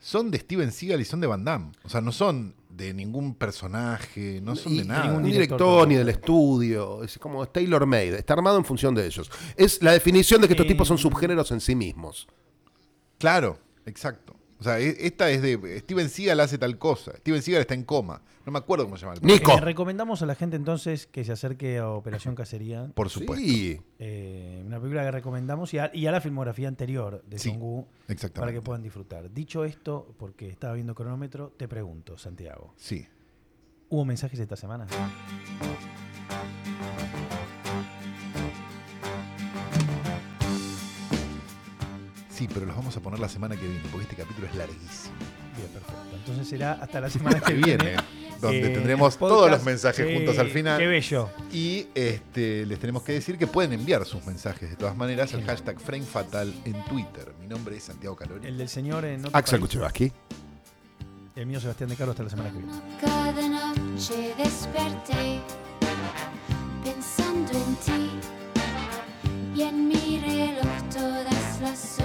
[0.00, 1.70] son de Steven Seagal y son de Van Damme.
[1.84, 5.04] O sea, no son de ningún personaje, no son y- de nada.
[5.06, 7.04] ningún director director ni del estudio.
[7.04, 8.18] Es como es tailor made.
[8.18, 9.30] Está armado en función de ellos.
[9.56, 12.26] Es la definición de que estos Eh, tipos son subgéneros en sí mismos.
[13.18, 14.34] Claro, exacto.
[14.60, 17.16] O sea, e- esta es de Steven Seagal hace tal cosa.
[17.16, 18.22] Steven Seagal está en coma.
[18.44, 19.52] No me acuerdo cómo se llama el Nico.
[19.56, 22.90] Eh, recomendamos a la gente entonces que se acerque a Operación Cacería.
[22.94, 23.44] Por supuesto.
[23.44, 23.80] Sí.
[23.98, 27.86] Eh, una película que recomendamos y a, y a la filmografía anterior de Sí, Song-Woo
[28.34, 29.30] para que puedan disfrutar.
[29.32, 33.06] Dicho esto, porque estaba viendo cronómetro, te pregunto, Santiago, Sí.
[33.88, 34.86] ¿hubo mensajes esta semana?
[42.40, 45.14] Sí, pero los vamos a poner la semana que viene, porque este capítulo es larguísimo.
[45.58, 46.16] Bien, perfecto.
[46.16, 47.96] Entonces será hasta la semana que viene.
[48.40, 50.78] donde eh, tendremos todos los mensajes eh, juntos al final.
[50.78, 51.28] Qué bello.
[51.52, 55.44] Y este, les tenemos que decir que pueden enviar sus mensajes de todas maneras al
[55.44, 57.30] hashtag FrameFatal en Twitter.
[57.38, 58.48] Mi nombre es Santiago Calori.
[58.48, 60.10] El del señor eh, en otro Axel Kuchevaski.
[61.36, 62.72] El mío Sebastián de Carlos hasta la semana que viene.
[63.02, 65.40] Cada noche desperté
[66.82, 68.10] pensando en ti
[69.56, 71.99] y en mi reloj todas las